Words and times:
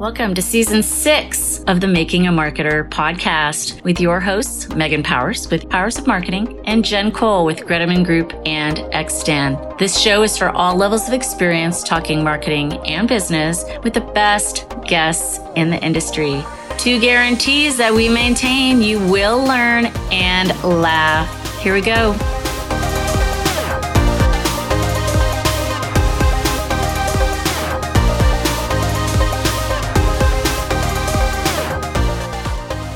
Welcome 0.00 0.34
to 0.36 0.40
season 0.40 0.82
six 0.82 1.62
of 1.64 1.82
the 1.82 1.86
Making 1.86 2.26
a 2.26 2.30
Marketer 2.30 2.88
podcast 2.88 3.84
with 3.84 4.00
your 4.00 4.18
hosts, 4.18 4.66
Megan 4.70 5.02
Powers 5.02 5.50
with 5.50 5.68
Powers 5.68 5.98
of 5.98 6.06
Marketing 6.06 6.58
and 6.64 6.82
Jen 6.82 7.12
Cole 7.12 7.44
with 7.44 7.58
Greteman 7.58 8.02
Group 8.02 8.32
and 8.46 8.78
Xstan. 8.94 9.78
This 9.78 10.00
show 10.00 10.22
is 10.22 10.38
for 10.38 10.48
all 10.48 10.74
levels 10.74 11.06
of 11.06 11.12
experience 11.12 11.82
talking 11.82 12.24
marketing 12.24 12.78
and 12.86 13.06
business 13.06 13.62
with 13.84 13.92
the 13.92 14.00
best 14.00 14.64
guests 14.86 15.38
in 15.54 15.68
the 15.68 15.84
industry. 15.84 16.42
Two 16.78 16.98
guarantees 16.98 17.76
that 17.76 17.92
we 17.92 18.08
maintain 18.08 18.80
you 18.80 19.00
will 19.00 19.44
learn 19.44 19.84
and 20.10 20.48
laugh. 20.64 21.60
Here 21.60 21.74
we 21.74 21.82
go. 21.82 22.39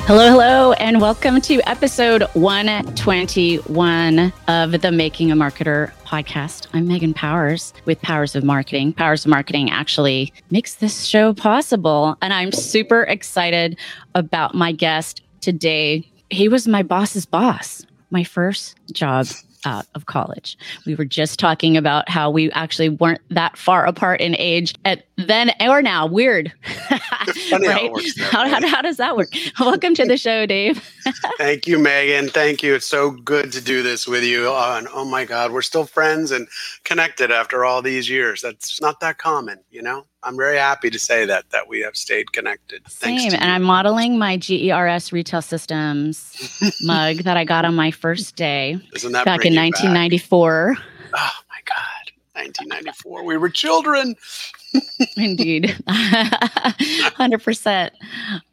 Hello, 0.07 0.31
hello, 0.31 0.73
and 0.75 1.01
welcome 1.01 1.41
to 1.41 1.67
episode 1.67 2.25
121 2.35 4.33
of 4.49 4.81
the 4.83 4.93
Making 4.93 5.33
a 5.33 5.35
Marketer 5.35 5.93
podcast. 6.05 6.67
I'm 6.75 6.87
Megan 6.87 7.15
Powers 7.15 7.73
with 7.87 8.03
Powers 8.03 8.37
of 8.37 8.45
Marketing. 8.45 8.93
Powers 8.93 9.25
of 9.25 9.31
Marketing 9.31 9.71
actually 9.71 10.31
makes 10.51 10.75
this 10.75 11.05
show 11.07 11.33
possible, 11.33 12.19
and 12.21 12.35
I'm 12.35 12.53
super 12.53 13.05
excited 13.05 13.79
about 14.15 14.55
my 14.55 14.73
guest 14.73 15.23
today. 15.41 16.07
He 16.29 16.49
was 16.49 16.69
my 16.69 16.83
boss's 16.83 17.25
boss, 17.25 17.87
my 18.11 18.25
first 18.25 18.77
job 18.93 19.27
out 19.65 19.87
of 19.95 20.05
college. 20.05 20.59
We 20.85 20.95
were 20.95 21.07
just 21.07 21.39
talking 21.39 21.79
about 21.79 22.11
how 22.11 22.31
we 22.31 22.51
actually 22.53 22.91
weren't 22.91 23.23
that 23.31 23.57
far 23.57 23.87
apart 23.87 24.21
in 24.21 24.37
age 24.39 24.75
at 24.85 25.07
then 25.17 25.53
or 25.61 25.81
now. 25.81 26.07
Weird. 26.07 26.53
right? 27.53 27.91
How, 28.19 28.49
how, 28.49 28.67
how, 28.67 28.83
does 28.83 28.97
that 28.99 29.17
work? 29.17 29.33
Welcome 29.59 29.95
to 29.95 30.05
the 30.05 30.17
show, 30.17 30.47
Dave. 30.47 30.79
Thank 31.39 31.67
you, 31.67 31.79
Megan. 31.79 32.29
Thank 32.29 32.63
you. 32.63 32.75
It's 32.75 32.87
so 32.87 33.11
good 33.11 33.53
to 33.53 33.61
do 33.61 33.83
this 33.83 34.07
with 34.07 34.25
you. 34.25 34.49
Oh, 34.49 34.77
and 34.77 34.89
oh 34.93 35.05
my 35.05 35.25
God, 35.25 35.53
we're 35.53 35.63
still 35.63 35.85
friends 35.85 36.31
and 36.31 36.49
connected 36.85 37.31
after 37.31 37.65
all 37.65 37.83
these 37.83 38.09
years. 38.09 38.43
That's 38.43 38.81
not 38.81 39.01
that 39.01 39.19
common, 39.19 39.61
you 39.71 39.83
know? 39.83 40.05
I'm 40.25 40.37
very 40.37 40.57
happy 40.57 40.91
to 40.91 40.99
say 40.99 41.27
that 41.27 41.51
that 41.51 41.69
we 41.69 41.81
have 41.81 41.97
stayed 41.97 42.33
connected. 42.33 42.83
Same, 42.91 43.35
and 43.35 43.45
I'm 43.45 43.63
modeling 43.63 44.19
my 44.19 44.37
GERS 44.39 45.13
Retail 45.13 45.43
Systems 45.43 46.63
mug 46.83 47.19
that 47.19 47.37
I 47.37 47.45
got 47.45 47.65
on 47.65 47.75
my 47.75 47.91
first 47.91 48.35
day 48.35 48.75
back 49.03 49.45
in 49.45 49.55
1994. 49.55 50.75
Back? 50.75 50.85
Oh 51.15 51.31
my 51.51 51.61
God, 51.67 51.94
1994. 52.35 53.25
We 53.25 53.37
were 53.37 53.49
children. 53.49 54.15
Indeed. 55.17 55.77
100%. 55.89 57.91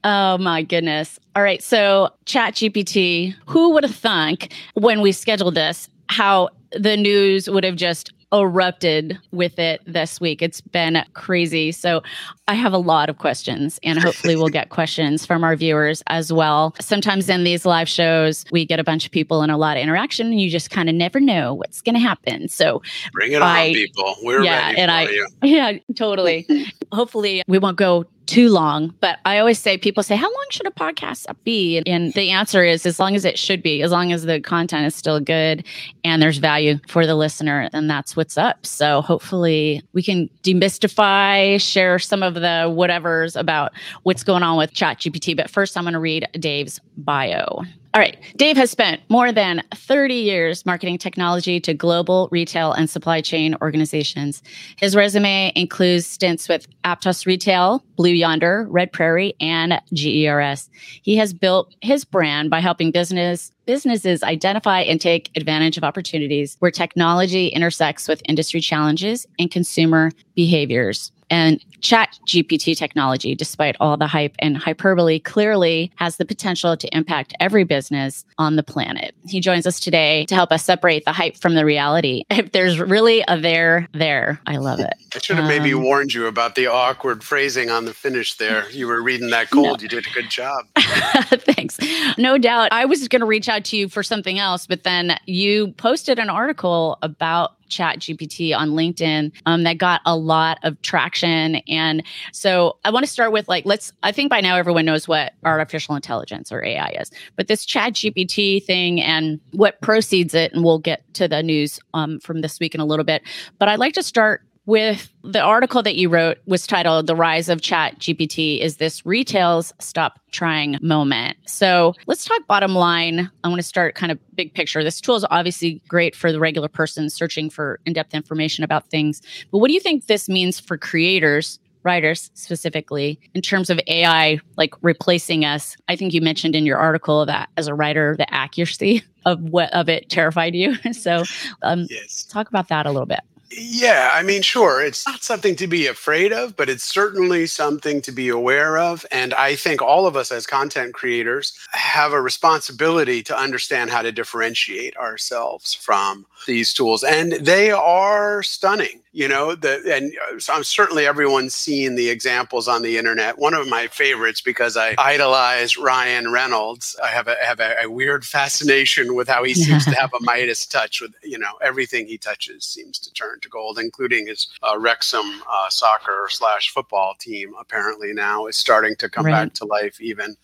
Oh 0.04 0.38
my 0.38 0.62
goodness. 0.64 1.20
All 1.36 1.44
right. 1.44 1.64
So, 1.64 2.10
Chat 2.26 2.56
GPT, 2.56 3.36
who 3.48 3.72
would 3.74 3.84
have 3.84 3.96
thunk 3.96 4.54
when 4.76 5.02
we 5.02 5.12
scheduled 5.12 5.56
this 5.56 5.90
how 6.10 6.50
the 6.72 6.98
news 6.98 7.50
would 7.50 7.64
have 7.64 7.76
just 7.76 8.12
erupted 8.34 9.20
with 9.32 9.60
it 9.60 9.82
this 9.86 10.22
week. 10.22 10.42
It's 10.42 10.62
been 10.62 11.04
crazy. 11.14 11.72
So 11.72 12.02
I 12.48 12.54
have 12.56 12.74
a 12.74 12.78
lot 12.78 13.10
of 13.10 13.18
questions, 13.18 13.80
and 13.84 14.00
hopefully, 14.00 14.36
we'll 14.36 14.50
get 14.50 14.70
questions 14.78 15.26
from 15.26 15.44
our 15.44 15.56
viewers 15.56 16.04
as 16.08 16.32
well. 16.32 16.76
Sometimes 16.80 17.30
in 17.30 17.44
these 17.44 17.66
live 17.66 17.90
shows, 17.90 18.46
we 18.52 18.66
get 18.66 18.80
a 18.80 18.84
bunch 18.84 19.06
of 19.06 19.12
people 19.12 19.42
and 19.42 19.52
a 19.52 19.58
lot 19.58 19.78
of 19.78 19.84
interaction, 19.84 20.28
and 20.28 20.42
you 20.42 20.50
just 20.50 20.70
kind 20.70 20.90
of 20.90 20.96
never 20.96 21.20
know 21.20 21.54
what's 21.54 21.82
going 21.82 21.96
to 21.96 22.02
happen. 22.02 22.48
So 22.48 22.82
bring 23.14 23.32
it 23.32 23.42
I, 23.42 23.70
on, 23.70 23.74
people. 23.74 24.16
We're 24.24 24.44
yeah, 24.44 24.68
ready 24.68 24.82
and 24.82 24.92
I, 24.92 25.10
you. 25.10 25.28
Yeah, 25.44 25.78
totally. 25.96 26.48
hopefully, 26.92 27.44
we 27.48 27.58
won't 27.60 27.78
go 27.78 28.06
too 28.32 28.48
long. 28.48 28.94
But 29.02 29.20
I 29.26 29.40
always 29.40 29.60
say, 29.60 29.78
people 29.78 30.04
say, 30.04 30.16
how 30.16 30.28
long 30.28 30.46
should 30.52 30.66
a 30.66 30.72
podcast 30.72 31.28
be? 31.44 31.84
And 31.86 32.14
the 32.14 32.32
answer 32.32 32.64
is 32.64 32.86
as 32.86 32.98
long 32.98 33.14
as 33.14 33.26
it 33.26 33.38
should 33.38 33.62
be, 33.62 33.82
as 33.82 33.92
long 33.92 34.14
as 34.14 34.24
the 34.24 34.40
content 34.40 34.86
is 34.86 34.96
still 34.96 35.20
good 35.20 35.66
and 36.06 36.22
there's 36.22 36.38
value 36.38 36.80
for 36.88 37.06
the 37.06 37.16
listener, 37.16 37.68
then 37.74 37.88
that's 37.88 38.16
what's 38.16 38.38
up. 38.38 38.66
So 38.66 39.02
hopefully 39.02 39.82
we 39.92 40.02
can 40.02 40.30
demystify, 40.44 41.60
share 41.60 42.00
some 42.00 42.24
of 42.24 42.36
the 42.36 42.72
whatevers 42.72 43.38
about 43.38 43.74
what's 44.04 44.24
going 44.24 44.44
on 44.44 44.58
with 44.58 44.74
ChatGPT. 44.74 45.36
But 45.36 45.50
first, 45.50 45.76
I'm 45.76 45.84
going 45.84 45.94
to 45.94 46.00
read 46.00 46.26
Dave's 46.40 46.80
bio. 46.96 47.64
All 47.94 48.00
right. 48.00 48.18
Dave 48.38 48.56
has 48.56 48.72
spent 48.72 49.02
more 49.10 49.34
than 49.34 49.62
30 49.76 50.16
years 50.16 50.66
marketing 50.66 50.98
technology 50.98 51.60
to 51.60 51.74
global 51.74 52.30
retail 52.32 52.72
and 52.72 52.90
supply 52.90 53.20
chain 53.20 53.54
organizations. 53.62 54.42
His 54.78 54.96
resume 54.96 55.52
includes 55.58 56.08
stints 56.08 56.48
with 56.48 56.68
Aptos 56.86 57.26
Retail, 57.26 57.84
Blue 57.98 58.14
Yonder, 58.14 58.66
Red 58.70 58.94
Prairie, 58.94 59.34
and 59.42 59.82
GERS. 59.94 60.70
He 61.02 61.18
has 61.18 61.34
built 61.34 61.76
his 61.82 62.06
brand 62.06 62.50
by 62.50 62.62
helping 62.62 62.92
business 62.92 63.52
businesses 63.66 64.24
identify 64.24 64.82
and 64.82 65.00
take 65.00 65.30
advantage 65.36 65.78
of 65.78 65.84
opportunities 65.84 66.56
where 66.60 66.72
technology 66.72 67.48
intersects 67.48 68.08
with 68.08 68.22
industry 68.28 68.60
challenges 68.60 69.28
and 69.38 69.52
consumer 69.52 70.12
behaviors 70.34 71.12
and 71.32 71.64
chat 71.80 72.20
GPT 72.28 72.78
technology, 72.78 73.34
despite 73.34 73.76
all 73.80 73.98
the 73.98 74.06
hype 74.06 74.36
and 74.40 74.58
hyperbole, 74.58 75.18
clearly 75.18 75.92
has 75.96 76.18
the 76.18 76.26
potential 76.26 76.78
to 76.78 76.96
impact 76.96 77.34
every 77.40 77.64
business 77.64 78.24
on 78.38 78.58
the 78.58 78.64
planet. 78.64 79.16
He 79.28 79.40
joins 79.40 79.66
us 79.66 79.80
today 79.80 80.26
to 80.28 80.36
help 80.36 80.52
us 80.52 80.64
separate 80.64 81.06
the 81.06 81.14
hype 81.14 81.38
from 81.38 81.56
the 81.56 81.66
reality. 81.66 82.24
If 82.42 82.54
there's 82.54 82.80
really 82.80 83.24
a 83.28 83.40
there, 83.40 83.88
there, 83.94 84.42
I 84.48 84.58
love 84.58 84.80
it. 84.80 84.94
I 85.16 85.20
should 85.20 85.36
have 85.36 85.46
um, 85.46 85.50
maybe 85.50 85.76
warned 85.76 86.12
you 86.12 86.26
about 86.26 86.56
the 86.56 86.66
awkward 86.66 87.24
phrasing 87.24 87.70
on 87.70 87.86
the 87.86 87.94
finish 87.94 88.34
there. 88.34 88.68
You 88.72 88.88
were 88.88 89.04
reading 89.04 89.30
that 89.30 89.50
cold. 89.52 89.80
No. 89.80 89.84
You 89.84 89.88
did 89.88 90.08
a 90.08 90.10
good 90.10 90.30
job. 90.30 90.66
Thanks. 90.78 91.78
No 92.18 92.40
doubt. 92.40 92.70
I 92.72 92.86
was 92.86 93.08
going 93.08 93.20
to 93.20 93.28
reach 93.28 93.48
out 93.48 93.64
to 93.66 93.78
you 93.78 93.90
for 93.90 94.02
something 94.02 94.40
else, 94.40 94.66
but 94.66 94.84
then 94.84 95.20
you 95.28 95.74
posted 95.74 96.18
an 96.18 96.32
article 96.32 96.98
about 97.04 97.54
chat 97.72 98.00
gpt 98.00 98.56
on 98.56 98.72
linkedin 98.72 99.32
um, 99.46 99.64
that 99.64 99.78
got 99.78 100.02
a 100.06 100.16
lot 100.16 100.60
of 100.64 100.80
traction. 100.82 101.56
And 101.68 102.04
so 102.32 102.78
i 102.86 102.92
want 102.92 103.06
to 103.06 103.12
start 103.12 103.32
with 103.32 103.48
like 103.48 103.66
let's 103.66 103.94
i 104.04 104.12
think 104.12 104.30
by 104.30 104.42
now 104.42 104.58
everyone 104.58 104.86
knows 104.86 105.08
what 105.08 105.34
artificial 105.44 105.96
intelligence 105.96 106.52
or 106.52 106.64
ai 106.64 106.90
is 107.00 107.10
but 107.36 107.48
this 107.48 107.66
chat 107.66 107.94
gpt 107.94 108.64
thing 108.64 109.02
and 109.02 109.40
what 109.52 109.80
precedes 109.82 110.34
it 110.34 110.54
and 110.54 110.64
we'll 110.64 110.80
get 110.80 111.02
to 111.14 111.28
the 111.28 111.42
news 111.42 111.80
um, 111.94 112.20
from 112.20 112.42
this 112.42 112.60
week 112.60 112.76
in 112.76 112.82
a 112.82 112.86
little 112.86 113.06
bit. 113.06 113.24
But 113.58 113.70
i'd 113.70 113.80
like 113.80 113.94
to 113.94 114.04
start 114.04 114.44
with 114.72 115.12
the 115.26 115.42
article 115.42 115.84
that 115.84 115.98
you 115.98 116.08
wrote 116.08 116.38
was 116.46 116.66
titled 116.66 117.06
the 117.06 117.14
rise 117.14 117.50
of 117.50 117.60
chat 117.60 118.00
gpt 118.00 118.62
is 118.62 118.78
this 118.78 119.06
retail's 119.06 119.74
stop 119.80 120.18
trying 120.32 120.78
moment? 120.82 121.36
So 121.46 121.94
let's 122.08 122.24
talk 122.24 122.48
bottom 122.48 122.74
line. 122.74 123.30
I 123.44 123.50
want 123.50 123.60
to 123.60 123.64
start 123.64 123.96
kind 123.96 124.14
of 124.14 124.20
big 124.34 124.54
picture. 124.54 124.82
This 124.82 125.02
tool 125.02 125.18
is 125.18 125.26
obviously 125.30 125.82
great 125.90 126.16
for 126.16 126.32
the 126.32 126.40
regular 126.40 126.70
person 126.70 127.10
searching 127.10 127.50
for 127.50 127.82
in-depth 127.86 128.14
information 128.14 128.64
about 128.64 128.88
things 128.88 129.22
but 129.52 129.58
what 129.58 129.68
do 129.68 129.74
you 129.74 129.82
think 129.82 130.08
this 130.08 130.30
means 130.30 130.58
for 130.58 130.78
creators 130.78 131.60
writers 131.84 132.32
specifically 132.36 133.20
in 133.34 133.42
terms 133.42 133.70
of 133.70 133.78
ai 133.88 134.40
like 134.56 134.74
replacing 134.82 135.44
us? 135.44 135.76
I 135.90 135.98
think 135.98 136.14
you 136.14 136.22
mentioned 136.22 136.56
in 136.56 136.66
your 136.66 136.78
article 136.78 137.26
that 137.26 137.50
as 137.58 137.68
a 137.68 137.76
writer 137.76 138.16
the 138.16 138.34
accuracy 138.34 139.04
of 139.26 139.42
what 139.42 139.74
of 139.74 139.90
it 139.90 140.10
terrified 140.10 140.56
you. 140.56 140.78
So 140.94 141.26
um, 141.62 141.88
yes. 141.90 142.24
talk 142.24 142.48
about 142.48 142.70
that 142.70 142.86
a 142.86 142.92
little 142.92 143.06
bit 143.06 143.20
yeah, 143.54 144.10
I 144.14 144.24
mean, 144.24 144.42
sure, 144.42 144.82
it's 144.82 145.06
not 145.06 145.24
something 145.24 145.56
to 145.58 145.68
be 145.68 145.88
afraid 145.88 146.32
of, 146.32 146.56
but 146.56 146.70
it's 146.70 146.84
certainly 146.84 147.46
something 147.48 148.02
to 148.02 148.12
be 148.12 148.30
aware 148.30 148.78
of. 148.78 149.06
And 149.12 149.34
I 149.34 149.56
think 149.56 149.82
all 149.82 150.08
of 150.08 150.16
us 150.16 150.32
as 150.32 150.48
content 150.48 150.94
creators 150.94 151.58
have 151.72 152.14
a 152.14 152.22
responsibility 152.22 153.22
to 153.24 153.38
understand 153.38 153.90
how 153.90 154.02
to 154.04 154.12
differentiate 154.12 154.96
ourselves 154.98 155.74
from 155.74 156.26
these 156.48 156.74
tools. 156.74 157.04
And 157.04 157.34
they 157.34 157.72
are 157.72 158.42
stunning 158.44 159.02
you 159.14 159.28
know 159.28 159.56
the 159.56 159.82
and 159.94 160.14
uh, 160.32 160.54
i'm 160.54 160.64
certainly 160.64 161.06
everyone's 161.06 161.54
seen 161.54 161.96
the 161.96 162.10
examples 162.10 162.68
on 162.68 162.82
the 162.82 162.98
internet 162.98 163.38
one 163.38 163.54
of 163.54 163.68
my 163.68 163.88
favorites 163.88 164.40
because 164.42 164.78
i 164.78 164.96
idolize 164.98 165.78
ryan 165.78 166.32
reynolds 166.32 166.96
i 167.04 167.08
have 167.08 167.28
a 167.28 167.36
have 167.44 167.60
a, 167.60 167.76
a 167.84 167.90
weird 167.90 168.24
fascination 168.24 169.14
with 169.16 169.28
how 169.28 169.44
he 169.44 169.54
seems 169.54 169.84
to 169.86 169.92
have 170.00 170.14
a 170.14 170.24
midas 170.24 170.66
touch 170.66 171.02
with 171.02 171.14
you 171.24 171.38
know 171.38 171.52
everything 171.62 172.08
he 172.08 172.18
touches 172.18 172.64
seems 172.64 172.98
to 173.00 173.12
turn 173.14 173.40
to 173.42 173.50
gold 173.50 173.80
including 173.80 174.28
his 174.28 174.48
uh, 174.64 174.78
wrexham 174.78 175.42
uh, 175.50 175.70
soccer 175.70 176.28
slash 176.30 176.70
football 176.70 177.14
team 177.20 177.54
apparently 177.60 178.14
now 178.14 178.46
is 178.46 178.58
starting 178.58 178.96
to 178.96 179.10
come 179.10 179.26
right. 179.26 179.32
back 179.32 179.54
to 179.54 179.66
life 179.66 180.00
even 180.00 180.36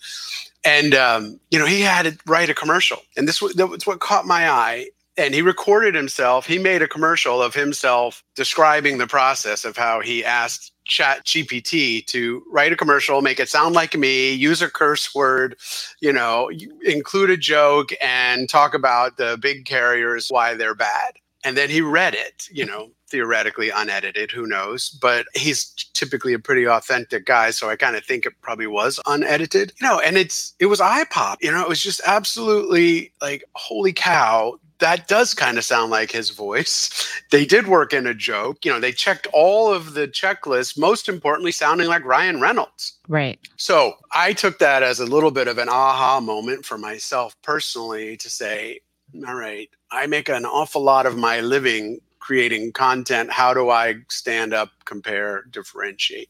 and 0.66 0.94
um, 0.94 1.40
you 1.52 1.60
know 1.60 1.66
he 1.66 1.82
had 1.82 2.04
to 2.04 2.18
write 2.26 2.50
a 2.50 2.54
commercial 2.54 3.00
and 3.16 3.28
this 3.28 3.42
was, 3.42 3.56
was 3.56 3.86
what 3.86 4.00
caught 4.00 4.26
my 4.26 4.50
eye 4.50 4.88
and 5.18 5.34
he 5.34 5.42
recorded 5.42 5.96
himself. 5.96 6.46
He 6.46 6.60
made 6.60 6.82
a 6.82 6.88
commercial 6.88 7.42
of 7.42 7.56
himself 7.56 8.24
describing 8.36 8.98
the 8.98 9.08
process 9.08 9.66
of 9.66 9.76
how 9.76 10.00
he 10.00 10.24
asked 10.24 10.74
Chat 10.86 11.26
GPT 11.26 12.06
to 12.06 12.44
write 12.50 12.72
a 12.72 12.78
commercial, 12.78 13.22
make 13.22 13.40
it 13.40 13.50
sound 13.50 13.76
like 13.76 13.96
me, 13.96 14.32
use 14.32 14.62
a 14.62 14.70
curse 14.70 15.14
word, 15.14 15.58
you 16.00 16.14
know, 16.14 16.50
include 16.86 17.30
a 17.30 17.38
joke, 17.38 17.90
and 18.00 18.48
talk 18.48 18.74
about 18.74 19.18
the 19.18 19.38
big 19.42 19.66
carriers 19.66 20.30
why 20.30 20.54
they're 20.54 20.76
bad. 20.76 21.14
And 21.48 21.56
then 21.56 21.70
he 21.70 21.82
read 21.82 22.14
it, 22.14 22.48
you 22.52 22.66
know, 22.72 22.92
theoretically 23.10 23.70
unedited, 23.70 24.32
who 24.32 24.46
knows? 24.46 24.90
But 24.90 25.26
he's 25.34 25.74
typically 25.94 26.34
a 26.34 26.40
pretty 26.40 26.68
authentic 26.68 27.26
guy, 27.26 27.52
so 27.52 27.70
I 27.70 27.76
kind 27.76 27.96
of 27.96 28.04
think 28.04 28.26
it 28.26 28.34
probably 28.42 28.68
was 28.68 29.00
unedited. 29.06 29.74
You 29.80 29.88
know, 29.88 30.00
and 30.00 30.18
it's 30.18 30.54
it 30.60 30.66
was 30.66 30.82
eye 30.82 31.06
pop. 31.10 31.40
You 31.42 31.52
know, 31.52 31.62
it 31.62 31.70
was 31.70 31.82
just 31.82 32.02
absolutely 32.06 33.14
like 33.22 33.44
holy 33.56 33.94
cow, 33.94 34.60
that 34.80 35.08
does 35.08 35.34
kind 35.34 35.58
of 35.58 35.64
sound 35.64 35.92
like 35.92 36.12
his 36.12 36.30
voice. 36.32 36.90
They 37.30 37.46
did 37.46 37.68
work 37.68 37.92
in 37.92 38.08
a 38.08 38.14
joke. 38.14 38.64
You 38.64 38.72
know, 38.72 38.80
they 38.80 38.94
checked 38.94 39.28
all 39.34 39.74
of 39.74 39.96
the 39.96 40.08
checklists, 40.08 40.78
most 40.78 41.10
importantly, 41.10 41.52
sounding 41.52 41.90
like 41.90 42.06
Ryan 42.06 42.40
Reynolds. 42.40 42.94
Right. 43.10 43.38
So 43.58 43.96
I 44.14 44.32
took 44.32 44.60
that 44.60 44.82
as 44.82 45.02
a 45.02 45.06
little 45.06 45.32
bit 45.32 45.50
of 45.50 45.58
an 45.58 45.68
aha 45.68 46.22
moment 46.22 46.64
for 46.64 46.78
myself 46.78 47.36
personally 47.42 48.16
to 48.16 48.30
say, 48.30 48.80
all 49.28 49.36
right, 49.36 49.70
I 49.92 50.08
make 50.08 50.30
an 50.30 50.46
awful 50.46 50.82
lot 50.82 51.06
of 51.06 51.18
my 51.18 51.40
living 51.42 52.00
creating 52.20 52.74
content. 52.74 53.32
How 53.32 53.54
do 53.54 53.70
I 53.70 53.96
stand 54.10 54.54
up, 54.54 54.70
compare, 54.86 55.44
differentiate? 55.50 56.30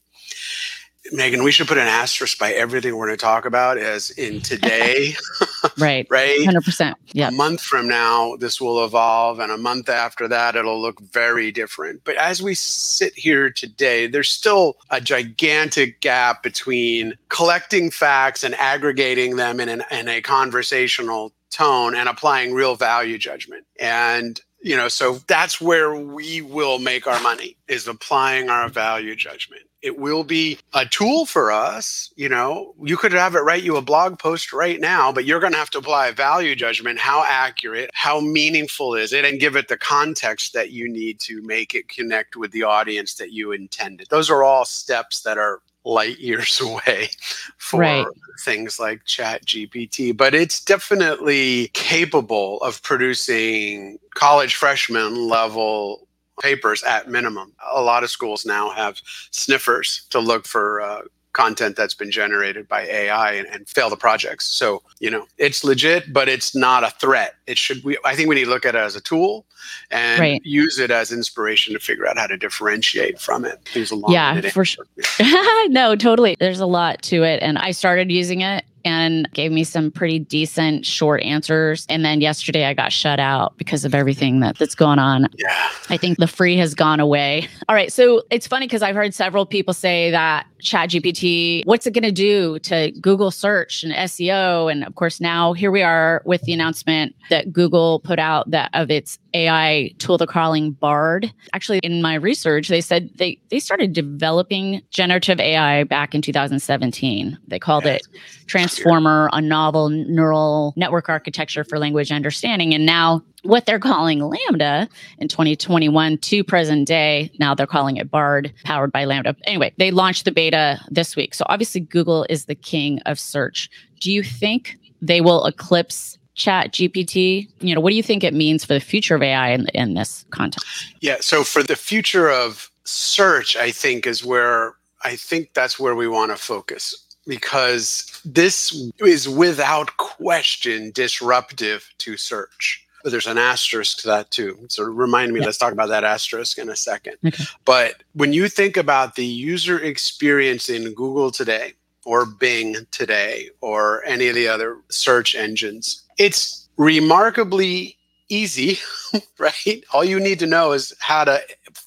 Megan, 1.12 1.42
we 1.42 1.52
should 1.52 1.68
put 1.68 1.78
an 1.78 1.86
asterisk 1.86 2.38
by 2.38 2.52
everything 2.52 2.96
we're 2.96 3.06
going 3.06 3.16
to 3.16 3.24
talk 3.24 3.46
about 3.46 3.78
as 3.78 4.10
in 4.10 4.40
today. 4.40 5.14
right. 5.78 6.06
right. 6.10 6.40
100%. 6.40 6.94
Yeah. 7.12 7.28
A 7.28 7.32
month 7.32 7.60
from 7.60 7.88
now, 7.88 8.36
this 8.36 8.60
will 8.60 8.84
evolve. 8.84 9.38
And 9.38 9.50
a 9.50 9.58
month 9.58 9.88
after 9.88 10.28
that, 10.28 10.56
it'll 10.56 10.80
look 10.80 11.00
very 11.00 11.50
different. 11.50 12.02
But 12.04 12.16
as 12.16 12.42
we 12.42 12.54
sit 12.54 13.14
here 13.16 13.50
today, 13.50 14.06
there's 14.06 14.30
still 14.30 14.76
a 14.90 15.00
gigantic 15.00 16.00
gap 16.00 16.42
between 16.42 17.14
collecting 17.28 17.90
facts 17.90 18.44
and 18.44 18.54
aggregating 18.56 19.36
them 19.36 19.60
in, 19.60 19.68
an, 19.68 19.84
in 19.90 20.08
a 20.08 20.20
conversational 20.20 21.32
tone 21.50 21.94
and 21.94 22.08
applying 22.08 22.52
real 22.52 22.76
value 22.76 23.18
judgment. 23.18 23.64
And 23.80 24.40
you 24.60 24.76
know 24.76 24.88
so 24.88 25.18
that's 25.26 25.60
where 25.60 25.94
we 25.94 26.42
will 26.42 26.78
make 26.78 27.06
our 27.06 27.20
money 27.20 27.56
is 27.68 27.86
applying 27.88 28.48
our 28.48 28.68
value 28.68 29.14
judgment. 29.14 29.62
It 29.80 29.96
will 29.96 30.24
be 30.24 30.58
a 30.74 30.84
tool 30.86 31.26
for 31.26 31.52
us 31.52 32.12
you 32.16 32.28
know. 32.28 32.74
You 32.82 32.96
could 32.96 33.12
have 33.12 33.34
it 33.34 33.40
write 33.40 33.62
you 33.62 33.76
a 33.76 33.82
blog 33.82 34.18
post 34.18 34.52
right 34.52 34.80
now 34.80 35.12
but 35.12 35.24
you're 35.24 35.40
going 35.40 35.52
to 35.52 35.58
have 35.58 35.70
to 35.70 35.78
apply 35.78 36.08
a 36.08 36.12
value 36.12 36.54
judgment. 36.56 36.98
How 36.98 37.24
accurate 37.26 37.90
how 37.94 38.20
meaningful 38.20 38.94
is 38.94 39.12
it 39.12 39.24
and 39.24 39.40
give 39.40 39.56
it 39.56 39.68
the 39.68 39.76
context 39.76 40.52
that 40.54 40.70
you 40.70 40.90
need 40.90 41.20
to 41.20 41.40
make 41.42 41.74
it 41.74 41.88
connect 41.88 42.36
with 42.36 42.50
the 42.52 42.64
audience 42.64 43.14
that 43.14 43.32
you 43.32 43.52
intended. 43.52 44.08
Those 44.10 44.30
are 44.30 44.42
all 44.42 44.64
steps 44.64 45.20
that 45.22 45.38
are 45.38 45.60
light 45.88 46.18
years 46.18 46.60
away 46.68 47.08
for 47.56 47.80
right. 47.80 48.06
things 48.44 48.78
like 48.78 49.04
chat 49.04 49.44
gpt 49.46 50.16
but 50.16 50.34
it's 50.34 50.62
definitely 50.62 51.68
capable 51.68 52.60
of 52.60 52.82
producing 52.82 53.98
college 54.14 54.54
freshman 54.54 55.28
level 55.28 56.06
papers 56.40 56.82
at 56.84 57.08
minimum 57.08 57.52
a 57.72 57.82
lot 57.82 58.04
of 58.04 58.10
schools 58.10 58.46
now 58.46 58.70
have 58.70 59.00
sniffers 59.30 60.06
to 60.10 60.20
look 60.20 60.46
for 60.46 60.80
uh, 60.80 61.00
content 61.38 61.76
that's 61.76 61.94
been 61.94 62.10
generated 62.10 62.66
by 62.66 62.82
AI 62.82 63.34
and, 63.34 63.46
and, 63.46 63.68
fail 63.68 63.88
the 63.88 63.96
projects. 63.96 64.44
So, 64.44 64.82
you 64.98 65.08
know, 65.08 65.26
it's 65.38 65.62
legit, 65.62 66.12
but 66.12 66.28
it's 66.28 66.52
not 66.52 66.82
a 66.82 66.90
threat. 66.90 67.36
It 67.46 67.58
should 67.58 67.84
we 67.84 67.96
I 68.04 68.16
think 68.16 68.28
we 68.28 68.34
need 68.34 68.44
to 68.44 68.50
look 68.50 68.66
at 68.66 68.74
it 68.74 68.78
as 68.78 68.96
a 68.96 69.00
tool 69.00 69.46
and 69.92 70.20
right. 70.20 70.44
use 70.44 70.80
it 70.80 70.90
as 70.90 71.12
inspiration 71.12 71.74
to 71.74 71.80
figure 71.80 72.08
out 72.08 72.18
how 72.18 72.26
to 72.26 72.36
differentiate 72.36 73.20
from 73.20 73.44
it. 73.44 73.60
There's 73.72 73.92
a 73.92 73.96
lot. 73.96 74.10
Yeah, 74.10 74.40
for 74.50 74.64
sure. 74.64 74.86
no, 75.68 75.94
totally. 75.94 76.36
There's 76.40 76.60
a 76.60 76.66
lot 76.66 77.02
to 77.02 77.22
it. 77.22 77.40
And 77.40 77.56
I 77.56 77.70
started 77.70 78.10
using 78.10 78.40
it 78.40 78.64
and 78.84 79.30
gave 79.32 79.52
me 79.52 79.64
some 79.64 79.90
pretty 79.90 80.18
decent 80.18 80.86
short 80.86 81.22
answers. 81.22 81.84
And 81.88 82.04
then 82.04 82.20
yesterday 82.20 82.64
I 82.64 82.74
got 82.74 82.92
shut 82.92 83.20
out 83.20 83.56
because 83.58 83.84
of 83.84 83.94
everything 83.94 84.40
that, 84.40 84.56
that's 84.58 84.74
going 84.74 84.98
on. 84.98 85.28
Yeah. 85.36 85.70
I 85.90 85.96
think 85.96 86.18
the 86.18 86.26
free 86.26 86.56
has 86.56 86.74
gone 86.74 87.00
away. 87.00 87.48
All 87.68 87.74
right. 87.74 87.92
So 87.92 88.22
it's 88.30 88.46
funny 88.46 88.66
because 88.66 88.82
I've 88.82 88.94
heard 88.94 89.14
several 89.14 89.46
people 89.46 89.74
say 89.74 90.10
that 90.10 90.46
Chat 90.60 90.90
GPT, 90.90 91.64
what's 91.64 91.86
it 91.86 91.92
going 91.92 92.04
to 92.04 92.12
do 92.12 92.58
to 92.60 92.90
Google 93.00 93.30
search 93.30 93.82
and 93.82 93.92
SEO? 93.92 94.70
And 94.70 94.84
of 94.84 94.94
course, 94.94 95.20
now 95.20 95.52
here 95.52 95.70
we 95.70 95.82
are 95.82 96.22
with 96.24 96.42
the 96.42 96.52
announcement 96.52 97.14
that 97.30 97.52
Google 97.52 98.00
put 98.00 98.18
out 98.18 98.50
that 98.50 98.70
of 98.74 98.90
its 98.90 99.18
AI 99.34 99.92
tool 99.98 100.18
they're 100.18 100.26
calling 100.26 100.72
Bard. 100.72 101.32
Actually, 101.52 101.80
in 101.82 102.02
my 102.02 102.14
research, 102.14 102.68
they 102.68 102.80
said 102.80 103.10
they, 103.16 103.40
they 103.50 103.58
started 103.60 103.92
developing 103.92 104.82
generative 104.90 105.38
AI 105.40 105.84
back 105.84 106.14
in 106.14 106.22
2017. 106.22 107.38
They 107.46 107.58
called 107.58 107.86
it 107.86 108.06
Transformer, 108.46 109.28
a 109.32 109.40
novel 109.40 109.90
neural 109.90 110.72
network 110.76 111.08
architecture 111.08 111.64
for 111.64 111.78
language 111.78 112.10
understanding. 112.10 112.74
And 112.74 112.86
now 112.86 113.22
what 113.42 113.66
they're 113.66 113.78
calling 113.78 114.20
LaMDA 114.20 114.88
in 115.18 115.28
2021 115.28 116.18
to 116.18 116.44
present 116.44 116.86
day. 116.86 117.30
Now 117.38 117.54
they're 117.54 117.66
calling 117.66 117.96
it 117.96 118.10
Bard, 118.10 118.52
powered 118.64 118.92
by 118.92 119.04
LaMDA. 119.04 119.36
Anyway, 119.44 119.72
they 119.78 119.90
launched 119.90 120.24
the 120.24 120.32
beta 120.32 120.80
this 120.90 121.16
week. 121.16 121.34
So 121.34 121.44
obviously, 121.48 121.80
Google 121.80 122.26
is 122.28 122.46
the 122.46 122.54
king 122.54 123.00
of 123.06 123.18
search. 123.18 123.70
Do 124.00 124.12
you 124.12 124.22
think 124.22 124.76
they 125.00 125.20
will 125.20 125.46
eclipse 125.46 126.18
chat 126.34 126.70
gpt 126.72 127.48
you 127.60 127.74
know 127.74 127.80
what 127.80 127.90
do 127.90 127.96
you 127.96 128.02
think 128.02 128.22
it 128.22 128.32
means 128.32 128.64
for 128.64 128.72
the 128.72 128.80
future 128.80 129.16
of 129.16 129.22
ai 129.22 129.48
in, 129.50 129.66
in 129.74 129.94
this 129.94 130.24
context 130.30 130.94
yeah 131.00 131.16
so 131.20 131.42
for 131.42 131.64
the 131.64 131.74
future 131.74 132.30
of 132.30 132.70
search 132.84 133.56
i 133.56 133.72
think 133.72 134.06
is 134.06 134.24
where 134.24 134.74
i 135.02 135.16
think 135.16 135.52
that's 135.52 135.80
where 135.80 135.96
we 135.96 136.06
want 136.06 136.30
to 136.30 136.36
focus 136.36 137.06
because 137.26 138.20
this 138.24 138.90
is 139.00 139.28
without 139.28 139.96
question 139.96 140.92
disruptive 140.92 141.92
to 141.98 142.16
search 142.16 142.86
but 143.02 143.10
there's 143.10 143.26
an 143.26 143.38
asterisk 143.38 143.98
to 143.98 144.08
that 144.08 144.30
too. 144.30 144.58
So 144.68 144.84
remind 144.84 145.32
me, 145.32 145.40
let's 145.40 145.58
talk 145.58 145.72
about 145.72 145.88
that 145.88 146.04
asterisk 146.04 146.58
in 146.58 146.68
a 146.68 146.76
second. 146.76 147.16
Okay. 147.24 147.44
But 147.64 148.02
when 148.12 148.32
you 148.32 148.48
think 148.48 148.76
about 148.76 149.14
the 149.14 149.24
user 149.24 149.78
experience 149.78 150.68
in 150.68 150.92
Google 150.94 151.30
today, 151.30 151.74
or 152.04 152.24
Bing 152.24 152.76
today, 152.90 153.50
or 153.60 154.02
any 154.04 154.28
of 154.28 154.34
the 154.34 154.48
other 154.48 154.78
search 154.88 155.34
engines, 155.34 156.02
it's 156.16 156.68
remarkably 156.78 157.98
easy, 158.28 158.78
right? 159.38 159.84
All 159.92 160.04
you 160.04 160.18
need 160.18 160.38
to 160.38 160.46
know 160.46 160.72
is 160.72 160.94
how 161.00 161.24
to 161.24 161.42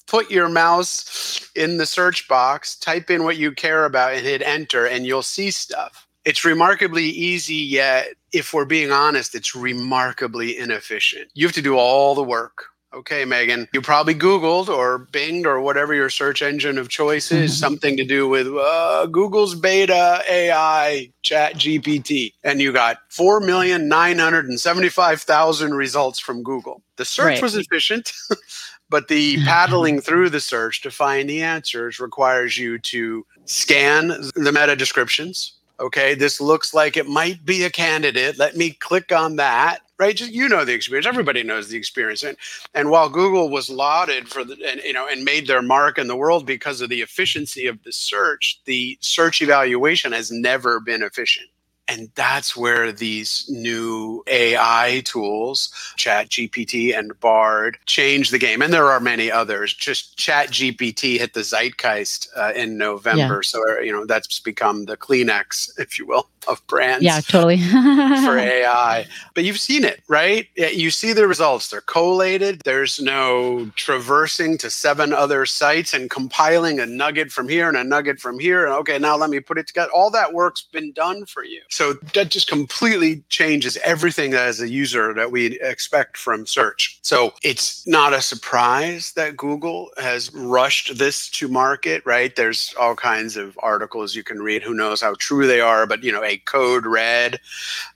put 0.06 0.30
your 0.30 0.48
mouse 0.48 1.50
in 1.54 1.76
the 1.78 1.86
search 1.86 2.28
box, 2.28 2.76
type 2.76 3.10
in 3.10 3.24
what 3.24 3.36
you 3.36 3.52
care 3.52 3.84
about, 3.84 4.12
and 4.12 4.24
hit 4.24 4.42
enter, 4.42 4.86
and 4.86 5.06
you'll 5.06 5.22
see 5.22 5.50
stuff. 5.50 6.06
It's 6.24 6.44
remarkably 6.44 7.04
easy, 7.04 7.56
yet, 7.56 8.10
if 8.32 8.54
we're 8.54 8.64
being 8.64 8.92
honest, 8.92 9.34
it's 9.34 9.56
remarkably 9.56 10.56
inefficient. 10.56 11.30
You 11.34 11.46
have 11.46 11.54
to 11.54 11.62
do 11.62 11.76
all 11.76 12.14
the 12.14 12.22
work. 12.22 12.66
Okay, 12.94 13.24
Megan, 13.24 13.68
you 13.72 13.80
probably 13.80 14.14
Googled 14.14 14.68
or 14.68 15.08
Binged 15.12 15.46
or 15.46 15.62
whatever 15.62 15.94
your 15.94 16.10
search 16.10 16.42
engine 16.42 16.76
of 16.76 16.90
choice 16.90 17.32
is, 17.32 17.52
mm-hmm. 17.52 17.58
something 17.58 17.96
to 17.96 18.04
do 18.04 18.28
with 18.28 18.48
uh, 18.48 19.06
Google's 19.06 19.54
beta 19.54 20.22
AI 20.28 21.10
chat 21.22 21.54
GPT. 21.54 22.34
And 22.44 22.60
you 22.60 22.70
got 22.70 22.98
4,975,000 23.10 25.74
results 25.74 26.18
from 26.18 26.42
Google. 26.42 26.82
The 26.96 27.06
search 27.06 27.26
right. 27.26 27.42
was 27.42 27.56
efficient, 27.56 28.12
but 28.90 29.08
the 29.08 29.42
paddling 29.44 30.02
through 30.02 30.28
the 30.28 30.40
search 30.40 30.82
to 30.82 30.90
find 30.90 31.30
the 31.30 31.42
answers 31.42 31.98
requires 31.98 32.58
you 32.58 32.78
to 32.80 33.24
scan 33.46 34.08
the 34.34 34.52
meta 34.52 34.76
descriptions 34.76 35.54
okay, 35.82 36.14
this 36.14 36.40
looks 36.40 36.72
like 36.72 36.96
it 36.96 37.08
might 37.08 37.44
be 37.44 37.64
a 37.64 37.70
candidate. 37.70 38.38
Let 38.38 38.56
me 38.56 38.70
click 38.70 39.12
on 39.12 39.36
that. 39.36 39.80
Right, 39.98 40.16
Just, 40.16 40.32
you 40.32 40.48
know 40.48 40.64
the 40.64 40.72
experience. 40.72 41.06
Everybody 41.06 41.44
knows 41.44 41.68
the 41.68 41.76
experience, 41.76 42.24
and 42.24 42.36
and 42.74 42.90
while 42.90 43.08
Google 43.08 43.50
was 43.50 43.70
lauded 43.70 44.28
for 44.28 44.42
the 44.42 44.56
and 44.66 44.80
you 44.80 44.92
know 44.92 45.06
and 45.06 45.24
made 45.24 45.46
their 45.46 45.62
mark 45.62 45.96
in 45.96 46.08
the 46.08 46.16
world 46.16 46.44
because 46.44 46.80
of 46.80 46.88
the 46.88 47.02
efficiency 47.02 47.66
of 47.66 47.80
the 47.84 47.92
search, 47.92 48.60
the 48.64 48.98
search 49.00 49.42
evaluation 49.42 50.10
has 50.10 50.32
never 50.32 50.80
been 50.80 51.04
efficient. 51.04 51.48
And 51.92 52.10
that's 52.14 52.56
where 52.56 52.90
these 52.90 53.46
new 53.50 54.24
AI 54.26 55.02
tools, 55.04 55.72
Chat 55.96 56.30
GPT 56.30 56.96
and 56.98 57.18
Bard, 57.20 57.76
change 57.84 58.30
the 58.30 58.38
game. 58.38 58.62
And 58.62 58.72
there 58.72 58.90
are 58.90 59.00
many 59.00 59.30
others. 59.30 59.74
Just 59.74 60.16
Chat 60.16 60.48
GPT 60.48 61.18
hit 61.18 61.34
the 61.34 61.40
zeitgeist 61.40 62.28
uh, 62.36 62.52
in 62.56 62.78
November. 62.78 63.36
Yeah. 63.36 63.40
So, 63.42 63.80
you 63.80 63.92
know, 63.92 64.06
that's 64.06 64.40
become 64.40 64.86
the 64.86 64.96
Kleenex, 64.96 65.78
if 65.78 65.98
you 65.98 66.06
will 66.06 66.28
of 66.48 66.66
brands. 66.66 67.04
Yeah, 67.04 67.20
totally. 67.20 67.58
for 67.70 68.38
AI. 68.38 69.06
But 69.34 69.44
you've 69.44 69.60
seen 69.60 69.84
it, 69.84 70.02
right? 70.08 70.46
You 70.56 70.90
see 70.90 71.12
the 71.12 71.26
results. 71.26 71.68
They're 71.68 71.80
collated. 71.80 72.62
There's 72.64 73.00
no 73.00 73.70
traversing 73.76 74.58
to 74.58 74.70
seven 74.70 75.12
other 75.12 75.46
sites 75.46 75.94
and 75.94 76.10
compiling 76.10 76.80
a 76.80 76.86
nugget 76.86 77.30
from 77.30 77.48
here 77.48 77.68
and 77.68 77.76
a 77.76 77.84
nugget 77.84 78.20
from 78.20 78.38
here. 78.38 78.64
And 78.64 78.74
okay, 78.74 78.98
now 78.98 79.16
let 79.16 79.30
me 79.30 79.40
put 79.40 79.58
it 79.58 79.66
together. 79.66 79.90
All 79.92 80.10
that 80.10 80.32
work's 80.32 80.62
been 80.62 80.92
done 80.92 81.26
for 81.26 81.44
you. 81.44 81.62
So 81.68 81.94
that 82.14 82.30
just 82.30 82.48
completely 82.48 83.22
changes 83.28 83.76
everything 83.78 84.34
as 84.34 84.60
a 84.60 84.68
user 84.68 85.14
that 85.14 85.30
we 85.30 85.60
expect 85.60 86.16
from 86.16 86.46
search. 86.46 86.98
So 87.02 87.34
it's 87.42 87.86
not 87.86 88.12
a 88.12 88.20
surprise 88.20 89.12
that 89.12 89.36
Google 89.36 89.90
has 89.98 90.32
rushed 90.34 90.98
this 90.98 91.28
to 91.30 91.48
market, 91.48 92.02
right? 92.04 92.34
There's 92.34 92.74
all 92.78 92.94
kinds 92.94 93.36
of 93.36 93.58
articles 93.62 94.14
you 94.14 94.22
can 94.22 94.40
read. 94.40 94.62
Who 94.62 94.74
knows 94.74 95.00
how 95.00 95.14
true 95.18 95.46
they 95.46 95.60
are, 95.60 95.86
but 95.86 96.02
you 96.02 96.12
know, 96.12 96.22
by 96.32 96.42
Code 96.44 96.86
Red 96.86 97.40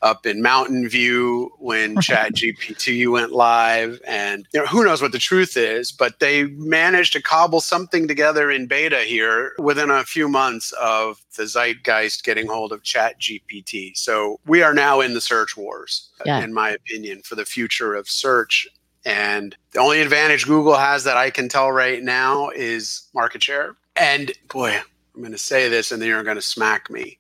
up 0.02 0.26
in 0.26 0.42
Mountain 0.42 0.88
View 0.88 1.52
when 1.58 2.00
Chat 2.00 2.34
GPT 2.34 3.10
went 3.10 3.32
live. 3.32 4.00
And 4.06 4.46
you 4.52 4.60
know, 4.60 4.66
who 4.66 4.84
knows 4.84 5.02
what 5.02 5.12
the 5.12 5.18
truth 5.18 5.56
is, 5.56 5.92
but 5.92 6.20
they 6.20 6.44
managed 6.44 7.12
to 7.14 7.22
cobble 7.22 7.60
something 7.60 8.06
together 8.08 8.50
in 8.50 8.66
beta 8.66 9.00
here 9.00 9.52
within 9.58 9.90
a 9.90 10.04
few 10.04 10.28
months 10.28 10.72
of 10.72 11.22
the 11.36 11.46
zeitgeist 11.46 12.24
getting 12.24 12.46
hold 12.46 12.72
of 12.72 12.82
Chat 12.82 13.20
GPT. 13.20 13.96
So 13.96 14.40
we 14.46 14.62
are 14.62 14.74
now 14.74 15.00
in 15.00 15.14
the 15.14 15.20
search 15.20 15.56
wars, 15.56 16.10
yeah. 16.24 16.42
in 16.42 16.52
my 16.52 16.70
opinion, 16.70 17.22
for 17.22 17.34
the 17.34 17.44
future 17.44 17.94
of 17.94 18.08
search. 18.08 18.68
And 19.04 19.56
the 19.70 19.78
only 19.78 20.00
advantage 20.00 20.46
Google 20.46 20.74
has 20.74 21.04
that 21.04 21.16
I 21.16 21.30
can 21.30 21.48
tell 21.48 21.70
right 21.70 22.02
now 22.02 22.50
is 22.50 23.08
market 23.14 23.42
share. 23.42 23.76
And 23.94 24.32
boy, 24.48 24.80
I'm 25.14 25.22
going 25.22 25.32
to 25.32 25.38
say 25.38 25.68
this 25.68 25.92
and 25.92 26.02
then 26.02 26.08
you're 26.08 26.22
going 26.22 26.36
to 26.36 26.42
smack 26.42 26.90
me. 26.90 27.18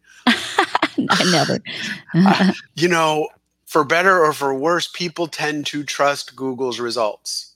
I 1.10 1.30
never. 1.30 1.58
uh, 2.14 2.52
you 2.74 2.88
know, 2.88 3.28
for 3.66 3.84
better 3.84 4.24
or 4.24 4.32
for 4.32 4.54
worse, 4.54 4.88
people 4.88 5.26
tend 5.26 5.66
to 5.66 5.84
trust 5.84 6.36
Google's 6.36 6.80
results. 6.80 7.52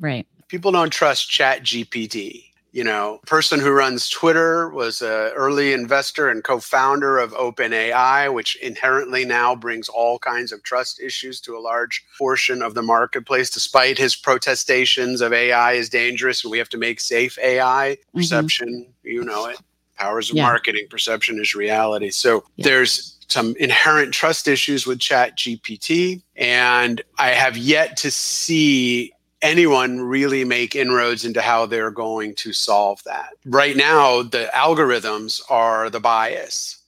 Right. 0.00 0.26
People 0.48 0.72
don't 0.72 0.90
trust 0.90 1.30
Chat 1.30 1.62
GPT 1.62 2.44
you 2.74 2.82
know, 2.82 3.20
person 3.24 3.60
who 3.60 3.70
runs 3.70 4.08
Twitter 4.08 4.68
was 4.68 5.00
an 5.00 5.30
early 5.36 5.72
investor 5.72 6.28
and 6.28 6.42
co-founder 6.42 7.18
of 7.18 7.32
OpenAI, 7.34 8.34
which 8.34 8.56
inherently 8.56 9.24
now 9.24 9.54
brings 9.54 9.88
all 9.88 10.18
kinds 10.18 10.50
of 10.50 10.60
trust 10.64 11.00
issues 11.00 11.40
to 11.42 11.56
a 11.56 11.60
large 11.60 12.04
portion 12.18 12.62
of 12.62 12.74
the 12.74 12.82
marketplace, 12.82 13.48
despite 13.48 13.96
his 13.96 14.16
protestations 14.16 15.20
of 15.20 15.32
AI 15.32 15.74
is 15.74 15.88
dangerous 15.88 16.42
and 16.42 16.50
we 16.50 16.58
have 16.58 16.68
to 16.68 16.76
make 16.76 16.98
safe 16.98 17.38
AI. 17.38 17.96
Mm-hmm. 17.96 18.18
Perception, 18.18 18.92
you 19.04 19.22
know 19.22 19.46
it. 19.46 19.60
Powers 19.96 20.30
of 20.30 20.36
yeah. 20.36 20.42
marketing, 20.44 20.86
perception 20.90 21.38
is 21.38 21.54
reality. 21.54 22.10
So 22.10 22.44
yeah. 22.56 22.64
there's 22.64 23.16
some 23.28 23.54
inherent 23.58 24.12
trust 24.12 24.48
issues 24.48 24.86
with 24.86 25.00
Chat 25.00 25.36
GPT. 25.36 26.22
And 26.36 27.02
I 27.18 27.30
have 27.30 27.56
yet 27.56 27.96
to 27.98 28.10
see 28.10 29.12
anyone 29.42 30.00
really 30.00 30.44
make 30.44 30.74
inroads 30.74 31.24
into 31.24 31.42
how 31.42 31.66
they're 31.66 31.90
going 31.90 32.34
to 32.36 32.52
solve 32.52 33.02
that. 33.04 33.30
Right 33.44 33.76
now, 33.76 34.22
the 34.22 34.50
algorithms 34.54 35.42
are 35.50 35.90
the 35.90 36.00
bias. 36.00 36.78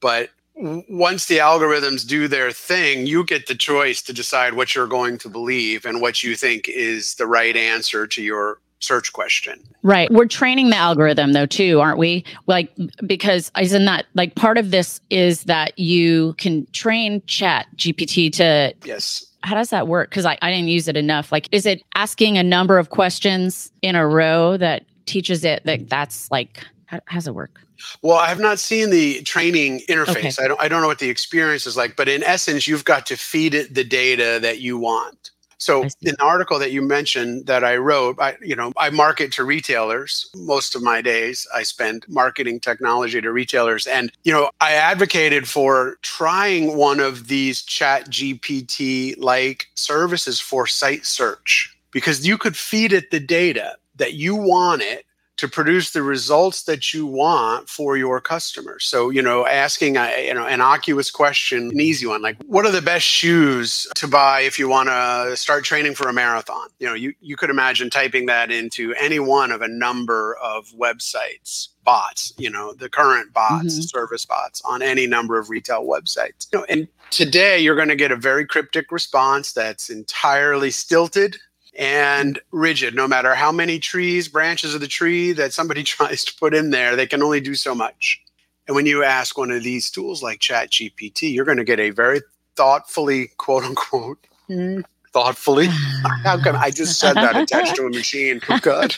But 0.00 0.30
once 0.54 1.26
the 1.26 1.38
algorithms 1.38 2.06
do 2.06 2.28
their 2.28 2.50
thing, 2.50 3.06
you 3.06 3.24
get 3.24 3.46
the 3.46 3.54
choice 3.54 4.02
to 4.02 4.12
decide 4.12 4.54
what 4.54 4.74
you're 4.74 4.86
going 4.86 5.16
to 5.18 5.28
believe 5.28 5.86
and 5.86 6.00
what 6.00 6.22
you 6.22 6.34
think 6.34 6.68
is 6.68 7.14
the 7.14 7.26
right 7.26 7.56
answer 7.56 8.06
to 8.06 8.22
your 8.22 8.58
search 8.82 9.12
question. 9.12 9.60
Right. 9.82 10.10
We're 10.10 10.26
training 10.26 10.70
the 10.70 10.76
algorithm 10.76 11.32
though 11.32 11.46
too, 11.46 11.80
aren't 11.80 11.98
we? 11.98 12.24
Like 12.46 12.70
because 13.06 13.50
isn't 13.58 13.84
that 13.84 14.06
like 14.14 14.34
part 14.34 14.58
of 14.58 14.70
this 14.70 15.00
is 15.10 15.44
that 15.44 15.78
you 15.78 16.34
can 16.34 16.66
train 16.72 17.22
chat 17.26 17.66
GPT 17.76 18.32
to 18.34 18.74
Yes 18.84 19.26
how 19.42 19.54
does 19.54 19.70
that 19.70 19.88
work? 19.88 20.10
Because 20.10 20.24
I, 20.24 20.38
I 20.42 20.50
didn't 20.50 20.68
use 20.68 20.88
it 20.88 20.96
enough. 20.96 21.32
Like, 21.32 21.48
is 21.52 21.66
it 21.66 21.82
asking 21.94 22.38
a 22.38 22.42
number 22.42 22.78
of 22.78 22.90
questions 22.90 23.72
in 23.82 23.96
a 23.96 24.06
row 24.06 24.56
that 24.56 24.84
teaches 25.06 25.44
it 25.44 25.64
that 25.64 25.88
that's 25.88 26.30
like, 26.30 26.64
how, 26.86 27.00
does 27.12 27.26
it 27.26 27.34
work? 27.34 27.60
Well, 28.02 28.16
I 28.16 28.28
have 28.28 28.38
not 28.38 28.60
seen 28.60 28.90
the 28.90 29.22
training 29.22 29.80
interface. 29.88 30.38
Okay. 30.38 30.44
I 30.44 30.48
don't 30.48 30.60
I 30.60 30.68
don't 30.68 30.82
know 30.82 30.86
what 30.86 31.00
the 31.00 31.10
experience 31.10 31.66
is 31.66 31.76
like, 31.76 31.96
but 31.96 32.08
in 32.08 32.22
essence, 32.22 32.68
you've 32.68 32.84
got 32.84 33.06
to 33.06 33.16
feed 33.16 33.54
it 33.54 33.74
the 33.74 33.82
data 33.82 34.38
that 34.40 34.60
you 34.60 34.78
want. 34.78 35.31
So, 35.62 35.84
in 35.84 35.90
the 36.00 36.22
article 36.22 36.58
that 36.58 36.72
you 36.72 36.82
mentioned 36.82 37.46
that 37.46 37.62
I 37.62 37.76
wrote, 37.76 38.18
I, 38.18 38.36
you 38.42 38.56
know, 38.56 38.72
I 38.76 38.90
market 38.90 39.30
to 39.34 39.44
retailers. 39.44 40.28
Most 40.34 40.74
of 40.74 40.82
my 40.82 41.00
days, 41.00 41.46
I 41.54 41.62
spend 41.62 42.04
marketing 42.08 42.58
technology 42.58 43.20
to 43.20 43.30
retailers, 43.30 43.86
and 43.86 44.10
you 44.24 44.32
know, 44.32 44.50
I 44.60 44.72
advocated 44.72 45.48
for 45.48 45.98
trying 46.02 46.76
one 46.76 46.98
of 46.98 47.28
these 47.28 47.62
Chat 47.62 48.10
GPT 48.10 49.14
like 49.18 49.68
services 49.76 50.40
for 50.40 50.66
site 50.66 51.06
search 51.06 51.76
because 51.92 52.26
you 52.26 52.36
could 52.36 52.56
feed 52.56 52.92
it 52.92 53.12
the 53.12 53.20
data 53.20 53.76
that 53.96 54.14
you 54.14 54.34
want 54.34 54.82
it 54.82 55.06
to 55.38 55.48
produce 55.48 55.90
the 55.90 56.02
results 56.02 56.64
that 56.64 56.92
you 56.94 57.06
want 57.06 57.68
for 57.68 57.96
your 57.96 58.20
customers. 58.20 58.84
So, 58.84 59.10
you 59.10 59.22
know, 59.22 59.46
asking 59.46 59.96
a 59.96 60.26
you 60.26 60.34
know 60.34 60.46
an 60.46 60.54
innocuous 60.54 61.10
question, 61.10 61.70
an 61.70 61.80
easy 61.80 62.06
one, 62.06 62.22
like 62.22 62.36
what 62.46 62.64
are 62.64 62.70
the 62.70 62.82
best 62.82 63.04
shoes 63.04 63.88
to 63.96 64.06
buy 64.06 64.40
if 64.40 64.58
you 64.58 64.68
want 64.68 64.88
to 64.88 65.36
start 65.36 65.64
training 65.64 65.94
for 65.94 66.08
a 66.08 66.12
marathon? 66.12 66.68
You 66.78 66.86
know, 66.86 66.94
you, 66.94 67.14
you 67.20 67.36
could 67.36 67.50
imagine 67.50 67.90
typing 67.90 68.26
that 68.26 68.50
into 68.50 68.94
any 68.94 69.18
one 69.18 69.50
of 69.50 69.62
a 69.62 69.68
number 69.68 70.36
of 70.42 70.66
websites 70.78 71.68
bots, 71.84 72.32
you 72.38 72.48
know, 72.48 72.72
the 72.72 72.88
current 72.88 73.32
bots, 73.32 73.74
mm-hmm. 73.74 73.80
service 73.82 74.24
bots 74.24 74.62
on 74.64 74.82
any 74.82 75.06
number 75.06 75.38
of 75.38 75.50
retail 75.50 75.84
websites. 75.84 76.46
You 76.52 76.60
know, 76.60 76.66
and 76.68 76.88
today 77.10 77.58
you're 77.58 77.76
going 77.76 77.88
to 77.88 77.96
get 77.96 78.12
a 78.12 78.16
very 78.16 78.46
cryptic 78.46 78.92
response 78.92 79.52
that's 79.52 79.90
entirely 79.90 80.70
stilted 80.70 81.38
and 81.78 82.38
rigid. 82.50 82.94
No 82.94 83.08
matter 83.08 83.34
how 83.34 83.52
many 83.52 83.78
trees, 83.78 84.28
branches 84.28 84.74
of 84.74 84.80
the 84.80 84.88
tree 84.88 85.32
that 85.32 85.52
somebody 85.52 85.82
tries 85.84 86.24
to 86.24 86.34
put 86.38 86.54
in 86.54 86.70
there, 86.70 86.96
they 86.96 87.06
can 87.06 87.22
only 87.22 87.40
do 87.40 87.54
so 87.54 87.74
much. 87.74 88.20
And 88.68 88.76
when 88.76 88.86
you 88.86 89.02
ask 89.02 89.36
one 89.36 89.50
of 89.50 89.62
these 89.62 89.90
tools 89.90 90.22
like 90.22 90.40
ChatGPT, 90.40 91.32
you're 91.32 91.44
going 91.44 91.58
to 91.58 91.64
get 91.64 91.80
a 91.80 91.90
very 91.90 92.20
thoughtfully, 92.56 93.30
quote 93.38 93.64
unquote, 93.64 94.18
mm 94.48 94.84
thoughtfully. 95.12 95.66
How 96.24 96.42
can 96.42 96.56
I 96.56 96.70
just 96.70 96.98
said 96.98 97.14
that 97.14 97.36
attached 97.36 97.76
to 97.76 97.86
a 97.86 97.90
machine? 97.90 98.40
Oh 98.48 98.58
God, 98.60 98.94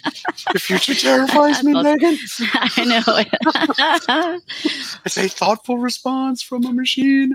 the 0.53 0.59
future 0.59 0.95
terrifies 0.95 1.63
me, 1.63 1.73
Megan. 1.81 2.17
I 2.55 2.85
know. 2.85 4.41
it's 5.05 5.19
a 5.19 5.29
thoughtful 5.29 5.79
response 5.79 6.43
from 6.43 6.65
a 6.65 6.73
machine. 6.73 7.35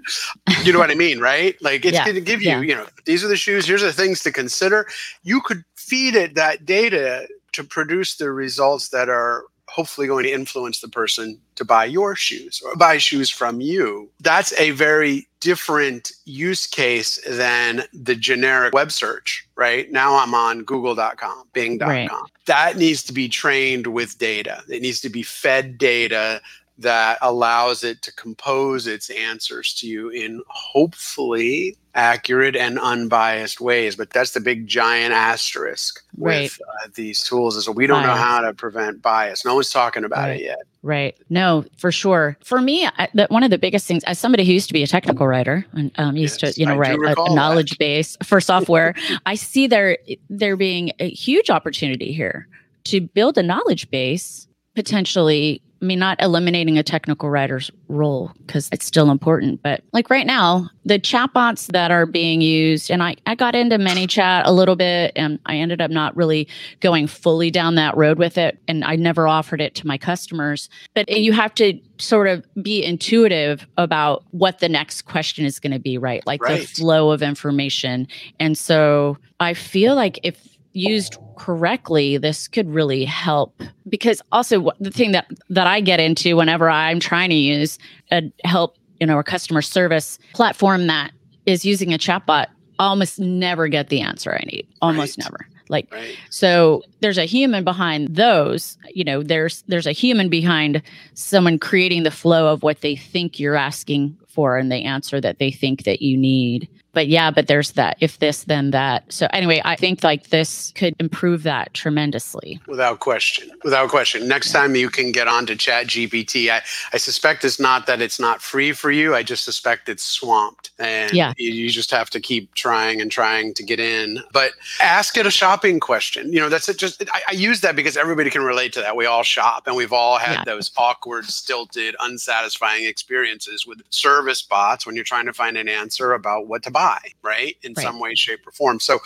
You 0.64 0.74
know 0.74 0.80
what 0.80 0.92
I 0.92 0.96
mean, 0.96 1.20
right? 1.20 1.56
Like 1.62 1.86
it's 1.86 1.96
yeah. 1.96 2.06
going 2.06 2.16
to 2.16 2.22
give 2.22 2.42
you, 2.42 2.50
yeah. 2.50 2.62
you 2.62 2.76
know, 2.76 2.88
these 3.06 3.24
are 3.24 3.28
the 3.28 3.38
shoes. 3.38 3.66
Here's 3.68 3.82
the 3.82 3.94
things 3.94 4.24
to 4.24 4.32
consider. 4.32 4.88
You 5.24 5.42
could 5.42 5.64
feed 5.76 6.16
it 6.16 6.36
that 6.36 6.66
data 6.66 7.28
to 7.54 7.64
produce 7.64 8.16
the 8.16 8.32
results 8.32 8.90
that 8.90 9.10
are 9.10 9.44
hopefully 9.70 10.08
going 10.08 10.24
to 10.24 10.32
influence 10.32 10.82
the 10.82 10.88
person 10.88 11.40
to 11.56 11.64
buy 11.64 11.86
your 11.86 12.16
shoes 12.16 12.62
or 12.64 12.76
buy 12.76 12.98
shoes 12.98 13.30
from 13.30 13.62
you. 13.62 14.10
That's 14.20 14.58
a 14.60 14.72
very 14.72 15.28
different 15.40 16.12
use 16.26 16.68
case 16.68 17.20
than 17.30 17.84
the 17.94 18.16
generic 18.16 18.74
web 18.74 18.92
search, 18.92 19.48
right? 19.56 19.92
Now 19.92 20.16
I'm 20.16 20.34
on 20.34 20.64
google.com, 20.64 21.44
bing.com. 21.54 21.90
Right. 21.90 22.10
That 22.46 22.78
needs 22.78 23.04
to 23.04 23.14
be 23.14 23.30
trained 23.30 23.88
with 23.88 24.18
data. 24.18 24.64
It 24.68 24.82
needs 24.82 25.00
to 25.02 25.10
be 25.10 25.24
fed 25.24 25.78
data 25.78 26.42
that 26.80 27.18
allows 27.22 27.84
it 27.84 28.02
to 28.02 28.14
compose 28.14 28.88
its 28.88 29.10
answers 29.10 29.74
to 29.76 29.88
you 29.88 30.10
in 30.10 30.42
hopefully 30.48 31.78
accurate 32.00 32.56
and 32.56 32.80
unbiased 32.80 33.60
ways. 33.60 33.96
But 33.96 34.10
that's 34.12 34.32
the 34.32 34.40
big 34.40 34.66
giant 34.66 35.14
asterisk 35.14 36.02
right. 36.18 36.44
with 36.44 36.62
uh, 36.62 36.88
these 36.96 37.24
tools 37.24 37.58
is 37.58 37.70
we 37.70 37.86
don't 37.86 38.04
bias. 38.04 38.08
know 38.08 38.24
how 38.24 38.42
to 38.42 38.54
prevent 38.54 39.02
bias. 39.02 39.44
No 39.44 39.56
one's 39.56 39.70
talking 39.70 40.06
about 40.06 40.30
right. 40.30 40.40
it 40.40 40.44
yet. 40.44 40.60
Right. 40.82 41.18
No, 41.30 41.66
for 41.78 41.92
sure. 41.92 42.38
For 42.44 42.62
me, 42.62 42.88
I, 42.88 43.10
the, 43.14 43.28
one 43.30 43.44
of 43.44 43.52
the 43.52 43.58
biggest 43.58 43.86
things, 43.86 44.04
as 44.06 44.18
somebody 44.18 44.46
who 44.46 44.54
used 44.54 44.70
to 44.70 44.74
be 44.74 44.82
a 44.82 44.88
technical 44.88 45.28
writer 45.28 45.66
and 45.74 45.92
um, 45.98 46.16
used 46.16 46.42
yes, 46.42 46.56
to, 46.56 46.60
you 46.60 46.66
know, 46.66 46.76
I 46.76 46.78
write 46.78 47.00
a, 47.00 47.22
a, 47.22 47.36
knowledge 47.36 47.72
that. 47.72 47.80
base 47.80 48.18
for 48.24 48.40
software, 48.40 48.96
I 49.26 49.36
see 49.36 49.68
there 49.68 49.98
there 50.30 50.56
being 50.56 50.94
a 51.00 51.10
huge 51.10 51.50
opportunity 51.50 52.14
here 52.14 52.48
to 52.86 53.02
build 53.02 53.38
a 53.38 53.44
knowledge 53.44 53.90
base 53.92 54.48
potentially 54.74 55.62
I 55.82 55.86
mean, 55.86 56.00
not 56.00 56.22
eliminating 56.22 56.78
a 56.78 56.84
technical 56.84 57.30
writer's 57.30 57.72
role 57.88 58.32
because 58.46 58.70
it's 58.72 58.86
still 58.86 59.12
important, 59.12 59.62
but 59.64 59.82
like 59.94 60.10
right 60.10 60.26
now, 60.26 60.70
the 60.86 61.00
chatbots 61.00 61.68
that 61.68 61.92
are 61.92 62.06
being 62.06 62.42
used, 62.42 62.92
and 62.92 63.02
I, 63.02 63.16
I 63.26 63.36
got 63.36 63.56
into 63.56 63.78
ManyChat 63.78 64.44
a 64.46 64.52
little 64.52 64.76
bit 64.76 65.14
and 65.16 65.40
I 65.46 65.58
ended 65.58 65.82
up 65.82 65.90
not 65.92 66.16
really 66.18 66.48
going 66.82 67.08
fully 67.08 67.50
down 67.50 67.76
that 67.76 67.96
road 67.96 68.20
with 68.20 68.38
it. 68.38 68.60
And 68.68 68.84
I 68.84 68.96
never 68.96 69.28
offered 69.28 69.62
it 69.62 69.76
to 69.76 69.88
my 69.88 69.98
customers. 69.98 70.70
But 70.96 71.10
you 71.10 71.32
have 71.34 71.54
to 71.56 71.80
sort 71.98 72.28
of 72.28 72.46
be 72.62 72.84
intuitive 72.84 73.66
about 73.78 74.26
what 74.32 74.60
the 74.60 74.70
next 74.70 75.04
question 75.04 75.46
is 75.46 75.60
going 75.60 75.74
to 75.74 75.80
be, 75.80 75.98
right? 75.98 76.26
Like 76.26 76.42
right. 76.42 76.62
the 76.62 76.68
flow 76.68 77.12
of 77.12 77.22
information. 77.22 78.08
And 78.40 78.58
so 78.58 79.18
I 79.40 79.54
feel 79.54 79.96
like 79.96 80.20
if 80.24 80.49
used 80.80 81.18
correctly 81.38 82.18
this 82.18 82.48
could 82.48 82.70
really 82.70 83.06
help 83.06 83.62
because 83.88 84.22
also 84.32 84.72
the 84.80 84.92
thing 84.92 85.12
that 85.12 85.28
that 85.50 85.68
i 85.68 85.80
get 85.80 86.00
into 86.00 86.36
whenever 86.36 86.70
i'm 86.70 87.00
trying 87.00 87.30
to 87.30 87.36
use 87.36 87.78
a 88.12 88.22
help 88.44 88.78
you 89.00 89.08
know 89.08 89.20
a 89.20 89.24
customer 89.24 89.62
service 89.62 90.20
platform 90.34 90.88
that 90.88 91.12
is 91.46 91.66
using 91.66 91.94
a 91.94 91.98
chatbot 91.98 92.48
almost 92.78 93.20
never 93.20 93.68
get 93.68 93.90
the 93.90 94.02
answer 94.02 94.34
i 94.34 94.44
need 94.46 94.68
almost 94.82 95.18
right. 95.18 95.26
never 95.26 95.48
like 95.70 95.88
right. 95.94 96.18
so 96.30 96.82
there's 97.02 97.18
a 97.18 97.26
human 97.26 97.64
behind 97.64 98.16
those 98.16 98.78
you 98.94 99.04
know 99.04 99.24
there's 99.24 99.64
there's 99.68 99.88
a 99.88 99.92
human 99.92 100.30
behind 100.30 100.82
someone 101.14 101.60
creating 101.60 102.04
the 102.04 102.12
flow 102.12 102.52
of 102.52 102.64
what 102.64 102.82
they 102.82 102.96
think 102.96 103.40
you're 103.40 103.56
asking 103.56 104.18
for 104.28 104.58
and 104.58 104.72
the 104.72 104.84
answer 104.84 105.22
that 105.22 105.40
they 105.40 105.52
think 105.52 105.84
that 105.84 106.02
you 106.02 106.18
need 106.18 106.68
but 106.94 107.08
yeah, 107.08 107.30
but 107.32 107.48
there's 107.48 107.74
that 107.74 107.98
if 108.00 108.20
this, 108.20 108.46
then 108.46 108.72
that. 108.72 109.12
So 109.12 109.28
anyway, 109.32 109.62
I 109.64 109.76
think 109.76 110.04
like 110.04 110.30
this 110.30 110.72
could 110.76 110.96
improve 111.00 111.44
that 111.44 111.74
tremendously. 111.74 112.60
Without 112.68 113.00
question. 113.00 113.52
Without 113.64 113.90
question. 113.90 114.28
Next 114.28 114.52
time 114.52 114.76
you 114.76 114.90
can 114.90 115.12
get 115.12 115.28
onto 115.28 115.56
Chat 115.56 115.88
GPT, 115.88 116.50
I, 116.50 116.62
I 116.92 116.98
suspect 116.98 117.46
it's 117.46 117.60
not 117.60 117.86
that 117.86 118.02
it's 118.02 118.20
not 118.20 118.42
free 118.42 118.72
for 118.72 118.90
you. 118.90 119.14
I 119.14 119.24
just 119.24 119.44
suspect 119.44 119.88
it's 119.88 120.04
swamped. 120.04 120.72
And 120.80 121.14
yeah. 121.14 121.34
you, 121.38 121.52
you 121.52 121.70
just 121.70 121.92
have 121.92 122.10
to 122.12 122.20
keep 122.20 122.54
trying 122.56 123.02
and 123.02 123.12
trying 123.12 123.54
to 123.56 123.64
get 123.64 123.80
in. 123.80 124.20
But 124.32 124.54
ask 124.82 125.16
it 125.18 125.28
a 125.28 125.32
shopping 125.32 125.80
question. 125.80 126.34
You 126.34 126.40
know, 126.40 126.50
that's 126.50 126.70
it 126.70 126.78
just 126.78 127.04
I, 127.14 127.22
I 127.30 127.32
use 127.34 127.62
that 127.62 127.76
because 127.76 127.98
everybody 127.98 128.30
can 128.30 128.42
relate 128.42 128.74
to 128.74 128.82
that. 128.82 128.96
We 128.96 129.06
all 129.06 129.24
shop 129.24 129.68
and 129.68 129.76
we've 129.76 129.94
all 129.94 130.18
had 130.18 130.40
yeah. 130.40 130.44
those 130.46 130.72
awkward, 130.76 131.26
stilted, 131.26 131.96
unsatisfying 132.00 132.86
experiences 132.86 133.68
with 133.68 133.82
service 133.90 134.42
bots 134.42 134.88
when 134.88 134.96
you're 134.96 135.06
trying 135.06 135.28
to 135.28 135.34
find 135.34 135.56
an 135.56 135.68
answer 135.68 136.14
about 136.14 136.48
what 136.48 136.64
to 136.64 136.72
buy 136.72 136.79
buy, 136.80 137.00
right? 137.22 137.58
In 137.64 137.74
right. 137.74 137.84
some 137.84 138.00
way, 138.00 138.16
shape, 138.16 138.48
or 138.48 138.52
form. 138.52 138.80
So 138.80 139.00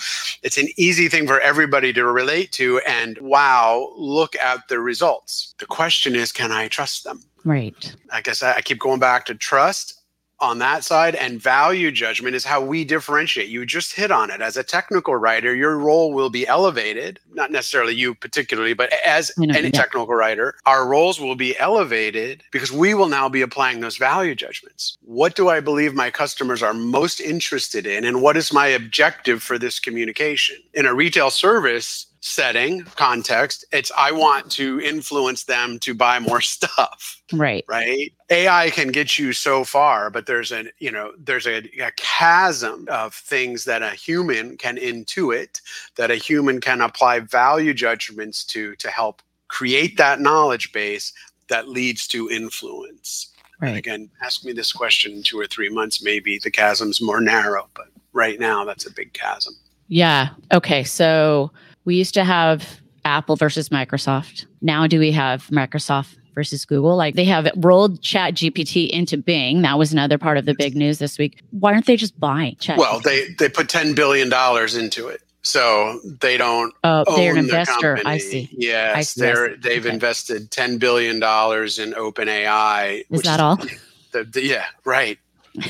it's 0.44 0.60
an 0.60 0.68
easy 0.78 1.10
thing 1.10 1.26
for 1.26 1.40
everybody 1.40 1.92
to 1.94 2.06
relate 2.06 2.52
to. 2.54 2.80
And 2.86 3.18
wow, 3.18 3.92
look 3.98 4.36
at 4.36 4.68
the 4.70 4.80
results. 4.80 5.56
The 5.58 5.66
question 5.66 6.16
is, 6.16 6.32
can 6.32 6.52
I 6.52 6.68
trust 6.68 7.04
them? 7.04 7.24
Right. 7.44 7.96
I 8.12 8.22
guess 8.22 8.44
I, 8.44 8.58
I 8.58 8.62
keep 8.62 8.80
going 8.80 9.00
back 9.00 9.26
to 9.26 9.36
trust 9.36 10.03
on 10.44 10.60
that 10.60 10.84
side 10.84 11.16
and 11.16 11.42
value 11.42 11.92
judgment 11.92 12.36
is 12.36 12.46
how 12.46 12.62
we 12.62 12.84
differentiate. 12.84 13.50
You 13.50 13.66
just 13.66 13.94
hit 13.94 14.12
on 14.12 14.30
it. 14.30 14.42
As 14.42 14.58
a 14.58 14.64
technical 14.64 15.16
writer 15.16 15.56
your 15.56 15.78
role 15.78 16.14
will 16.14 16.30
be 16.30 16.48
elevated 16.48 17.20
not 17.34 17.52
necessarily 17.52 17.94
you 17.94 18.14
particularly 18.14 18.74
but 18.74 18.92
as 19.06 19.32
know, 19.38 19.54
any 19.56 19.68
yeah. 19.68 19.82
technical 19.82 20.08
writer 20.08 20.56
our 20.66 20.88
roles 20.88 21.20
will 21.20 21.36
be 21.36 21.58
elevated 21.58 22.44
because 22.52 22.72
we 22.72 22.94
will 22.94 23.08
now 23.08 23.30
be 23.30 23.42
applying 23.42 23.80
those 23.80 23.98
value 23.98 24.36
judgments. 24.36 24.98
What 25.02 25.36
do 25.36 25.50
i 25.50 25.60
believe 25.60 25.94
my 25.94 26.12
customers 26.12 26.62
are 26.62 26.74
most 26.74 27.20
interested 27.20 27.88
in 27.88 28.04
and 28.04 28.22
what 28.22 28.38
is 28.38 28.52
my 28.52 28.68
objective 28.68 29.42
for 29.42 29.58
this 29.58 29.80
communication? 29.80 30.58
In 30.74 30.86
a 30.86 30.94
retail 30.94 31.30
service 31.30 32.08
setting 32.26 32.86
context 32.96 33.66
it's 33.74 33.92
i 33.98 34.10
want 34.10 34.50
to 34.50 34.80
influence 34.80 35.44
them 35.44 35.78
to 35.78 35.94
buy 35.94 36.20
more 36.20 36.40
stuff. 36.56 37.22
Right. 37.34 37.66
Right? 37.68 38.14
Ai 38.30 38.70
can 38.70 38.94
get 38.94 39.20
you 39.20 39.34
so 39.34 39.66
far 39.66 40.10
but 40.10 40.26
there's 40.26 40.54
a 40.54 40.64
you 40.80 40.90
know 40.90 41.12
there's 41.18 41.46
a, 41.46 41.58
a 41.82 41.92
chasm 41.98 42.88
of 42.90 43.14
things 43.14 43.66
that 43.66 43.82
a 43.82 43.90
human 43.90 44.56
can 44.56 44.78
intuit 44.78 45.60
that 45.98 46.12
a 46.12 46.16
human 46.16 46.62
can 46.62 46.80
apply 46.80 47.20
value 47.20 47.74
judgments 47.74 48.46
to 48.46 48.74
to 48.78 48.90
help 48.90 49.22
create 49.50 49.98
that 49.98 50.22
knowledge 50.22 50.72
base 50.72 51.12
that 51.50 51.68
leads 51.68 52.08
to 52.08 52.30
influence. 52.30 53.34
Right. 53.60 53.70
and 53.70 53.78
again 53.78 54.10
ask 54.22 54.46
me 54.46 54.54
this 54.54 54.72
question 54.72 55.12
in 55.12 55.24
two 55.24 55.38
or 55.38 55.48
three 55.48 55.70
months 55.70 56.02
maybe 56.02 56.40
the 56.42 56.50
chasm's 56.52 57.02
more 57.02 57.20
narrow 57.20 57.68
but 57.74 57.88
right 58.14 58.40
now 58.40 58.64
that's 58.64 58.86
a 58.86 58.94
big 58.94 59.12
chasm. 59.12 59.56
Yeah. 59.90 60.30
Okay 60.54 60.86
so 60.86 61.52
we 61.86 61.96
used 61.96 62.14
to 62.14 62.24
have 62.24 62.82
Apple 63.06 63.36
versus 63.36 63.70
Microsoft. 63.70 64.46
Now 64.62 64.88
do 64.88 65.00
we 65.00 65.12
have 65.12 65.48
Microsoft 65.48 66.16
versus 66.34 66.66
Google? 66.66 66.96
Like 66.96 67.16
they 67.16 67.26
have 67.26 67.50
rolled 67.58 68.02
Chat 68.02 68.36
GPT 68.36 68.90
into 68.90 69.18
Bing. 69.18 69.62
That 69.62 69.78
was 69.78 69.92
another 69.92 70.18
part 70.18 70.38
of 70.38 70.46
the 70.46 70.56
big 70.56 70.76
news 70.76 71.00
this 71.00 71.18
week. 71.18 71.42
Why 71.52 71.74
aren't 71.74 71.86
they 71.86 71.98
just 71.98 72.20
buying 72.20 72.56
Chat? 72.58 72.78
Well, 72.78 73.00
they 73.00 73.34
they 73.40 73.50
put 73.50 73.70
ten 73.70 73.94
billion 73.94 74.30
dollars 74.30 74.76
into 74.76 75.08
it. 75.08 75.22
So 75.44 76.00
they 76.22 76.38
don't. 76.38 76.74
Oh, 76.86 77.04
they're 77.18 77.34
an 77.34 77.38
investor. 77.38 77.98
The 77.98 78.08
I 78.08 78.18
see. 78.18 78.50
Yes, 78.54 78.96
I 78.96 79.02
see, 79.02 79.22
they're 79.22 79.58
they've 79.58 79.86
okay. 79.86 79.94
invested 79.94 80.52
ten 80.52 80.78
billion 80.78 81.20
dollars 81.20 81.80
in 81.80 81.92
OpenAI. 81.92 83.04
Is 83.10 83.22
that 83.24 83.40
all? 83.40 83.60
The, 84.14 84.26
the, 84.26 84.46
yeah, 84.46 84.66
right. 84.86 85.18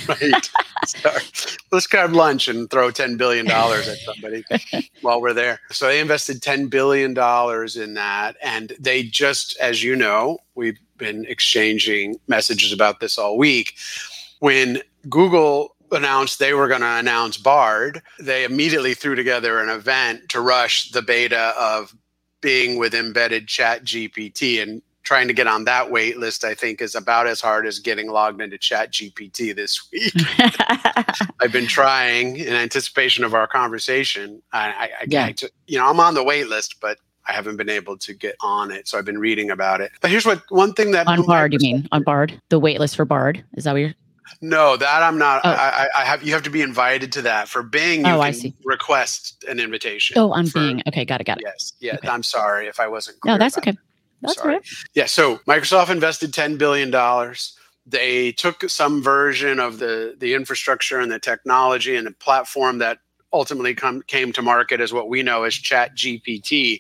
right. 0.05 0.49
let's 1.71 1.87
grab 1.87 2.13
lunch 2.13 2.47
and 2.47 2.69
throw 2.69 2.89
$10 2.89 3.17
billion 3.17 3.49
at 3.49 3.97
somebody 3.99 4.43
while 5.01 5.21
we're 5.21 5.33
there. 5.33 5.59
So 5.71 5.87
they 5.87 5.99
invested 5.99 6.41
$10 6.41 6.69
billion 6.69 7.11
in 7.11 7.93
that. 7.95 8.37
And 8.41 8.73
they 8.79 9.03
just, 9.03 9.57
as 9.57 9.83
you 9.83 9.95
know, 9.95 10.39
we've 10.55 10.79
been 10.97 11.25
exchanging 11.25 12.19
messages 12.27 12.71
about 12.71 12.99
this 12.99 13.17
all 13.17 13.37
week. 13.37 13.75
When 14.39 14.81
Google 15.09 15.75
announced 15.91 16.39
they 16.39 16.53
were 16.53 16.67
going 16.67 16.81
to 16.81 16.87
announce 16.87 17.37
Bard, 17.37 18.01
they 18.19 18.43
immediately 18.43 18.93
threw 18.93 19.15
together 19.15 19.59
an 19.59 19.69
event 19.69 20.29
to 20.29 20.41
rush 20.41 20.91
the 20.91 21.01
beta 21.01 21.53
of 21.57 21.95
Bing 22.41 22.77
with 22.77 22.93
embedded 22.93 23.47
chat 23.47 23.83
GPT. 23.83 24.61
And 24.61 24.81
trying 25.03 25.27
to 25.27 25.33
get 25.33 25.47
on 25.47 25.65
that 25.65 25.91
wait 25.91 26.17
list, 26.17 26.43
I 26.43 26.53
think, 26.53 26.81
is 26.81 26.95
about 26.95 27.27
as 27.27 27.41
hard 27.41 27.67
as 27.67 27.79
getting 27.79 28.09
logged 28.09 28.41
into 28.41 28.57
Chat 28.57 28.91
GPT 28.91 29.55
this 29.55 29.89
week. 29.91 30.13
I've 31.39 31.51
been 31.51 31.67
trying 31.67 32.37
in 32.37 32.53
anticipation 32.53 33.23
of 33.23 33.33
our 33.33 33.47
conversation. 33.47 34.41
I, 34.51 34.67
I, 34.67 34.89
I 35.01 35.05
yeah. 35.07 35.31
you 35.67 35.77
know, 35.77 35.89
I'm 35.89 35.99
on 35.99 36.13
the 36.13 36.23
wait 36.23 36.47
list, 36.47 36.79
but 36.79 36.97
I 37.27 37.33
haven't 37.33 37.57
been 37.57 37.69
able 37.69 37.97
to 37.97 38.13
get 38.13 38.35
on 38.41 38.71
it. 38.71 38.87
So 38.87 38.97
I've 38.97 39.05
been 39.05 39.19
reading 39.19 39.49
about 39.49 39.81
it. 39.81 39.91
But 40.01 40.11
here's 40.11 40.25
what 40.25 40.41
one 40.49 40.73
thing 40.73 40.91
that 40.91 41.07
on 41.07 41.25
Bard, 41.25 41.53
you 41.53 41.59
mean 41.59 41.87
on 41.91 42.03
Bard, 42.03 42.39
the 42.49 42.59
wait 42.59 42.79
list 42.79 42.95
for 42.95 43.05
Bard? 43.05 43.43
Is 43.55 43.63
that 43.63 43.73
what 43.73 43.79
you're? 43.79 43.93
No, 44.41 44.77
that 44.77 45.03
I'm 45.03 45.17
not. 45.17 45.41
Oh. 45.43 45.49
I, 45.49 45.87
I 45.95 46.05
have. 46.05 46.23
You 46.23 46.33
have 46.33 46.43
to 46.43 46.49
be 46.49 46.61
invited 46.61 47.11
to 47.13 47.21
that 47.23 47.47
for 47.47 47.61
Bing. 47.61 48.05
You 48.05 48.13
oh, 48.13 48.21
I 48.21 48.31
see. 48.31 48.55
request 48.63 49.43
an 49.47 49.59
invitation. 49.59 50.17
Oh, 50.17 50.31
on 50.31 50.47
for, 50.47 50.59
Bing. 50.59 50.81
Okay, 50.87 51.05
got 51.05 51.21
it. 51.21 51.25
Got 51.25 51.37
it. 51.37 51.43
Yes. 51.45 51.73
Yeah. 51.79 51.95
Okay. 51.95 52.07
I'm 52.07 52.23
sorry 52.23 52.67
if 52.67 52.79
I 52.79 52.87
wasn't. 52.87 53.17
no, 53.25 53.37
that's 53.37 53.57
okay. 53.57 53.71
It. 53.71 53.77
That's 54.23 54.35
Sorry. 54.35 54.55
right. 54.55 54.65
Yeah. 54.93 55.05
So 55.05 55.37
Microsoft 55.47 55.89
invested 55.89 56.31
$10 56.31 56.57
billion. 56.57 56.91
They 57.85 58.31
took 58.31 58.69
some 58.69 59.03
version 59.03 59.59
of 59.59 59.79
the, 59.79 60.15
the 60.17 60.33
infrastructure 60.33 60.99
and 60.99 61.11
the 61.11 61.19
technology 61.19 61.95
and 61.95 62.07
the 62.07 62.11
platform 62.11 62.77
that 62.77 62.99
ultimately 63.33 63.75
come, 63.75 64.01
came 64.03 64.31
to 64.33 64.41
market 64.41 64.79
as 64.79 64.93
what 64.93 65.09
we 65.09 65.21
know 65.23 65.43
as 65.43 65.53
Chat 65.53 65.95
GPT, 65.95 66.79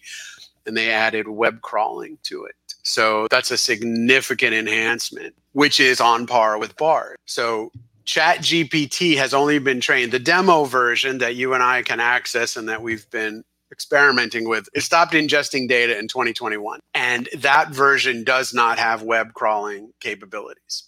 and 0.65 0.77
they 0.77 0.91
added 0.91 1.27
web 1.27 1.61
crawling 1.61 2.17
to 2.23 2.45
it. 2.45 2.55
So 2.83 3.27
that's 3.29 3.51
a 3.51 3.57
significant 3.57 4.53
enhancement, 4.53 5.35
which 5.51 5.79
is 5.79 5.99
on 5.99 6.25
par 6.25 6.57
with 6.57 6.77
Bard. 6.77 7.17
So 7.25 7.71
Chat 8.05 8.39
GPT 8.39 9.17
has 9.17 9.33
only 9.33 9.59
been 9.59 9.81
trained. 9.81 10.11
The 10.11 10.19
demo 10.19 10.65
version 10.65 11.17
that 11.17 11.35
you 11.35 11.53
and 11.53 11.63
I 11.63 11.81
can 11.81 11.99
access 11.99 12.55
and 12.55 12.69
that 12.69 12.81
we've 12.81 13.09
been 13.09 13.43
experimenting 13.73 14.47
with, 14.47 14.69
it 14.73 14.81
stopped 14.81 15.13
ingesting 15.13 15.67
data 15.67 15.97
in 15.97 16.07
2021. 16.07 16.79
And 16.93 17.27
that 17.35 17.71
version 17.71 18.23
does 18.23 18.53
not 18.53 18.79
have 18.79 19.01
web 19.01 19.33
crawling 19.33 19.91
capabilities. 19.99 20.83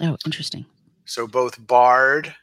Oh, 0.00 0.16
interesting. 0.24 0.64
So 1.04 1.26
both 1.26 1.66
Bard 1.66 2.34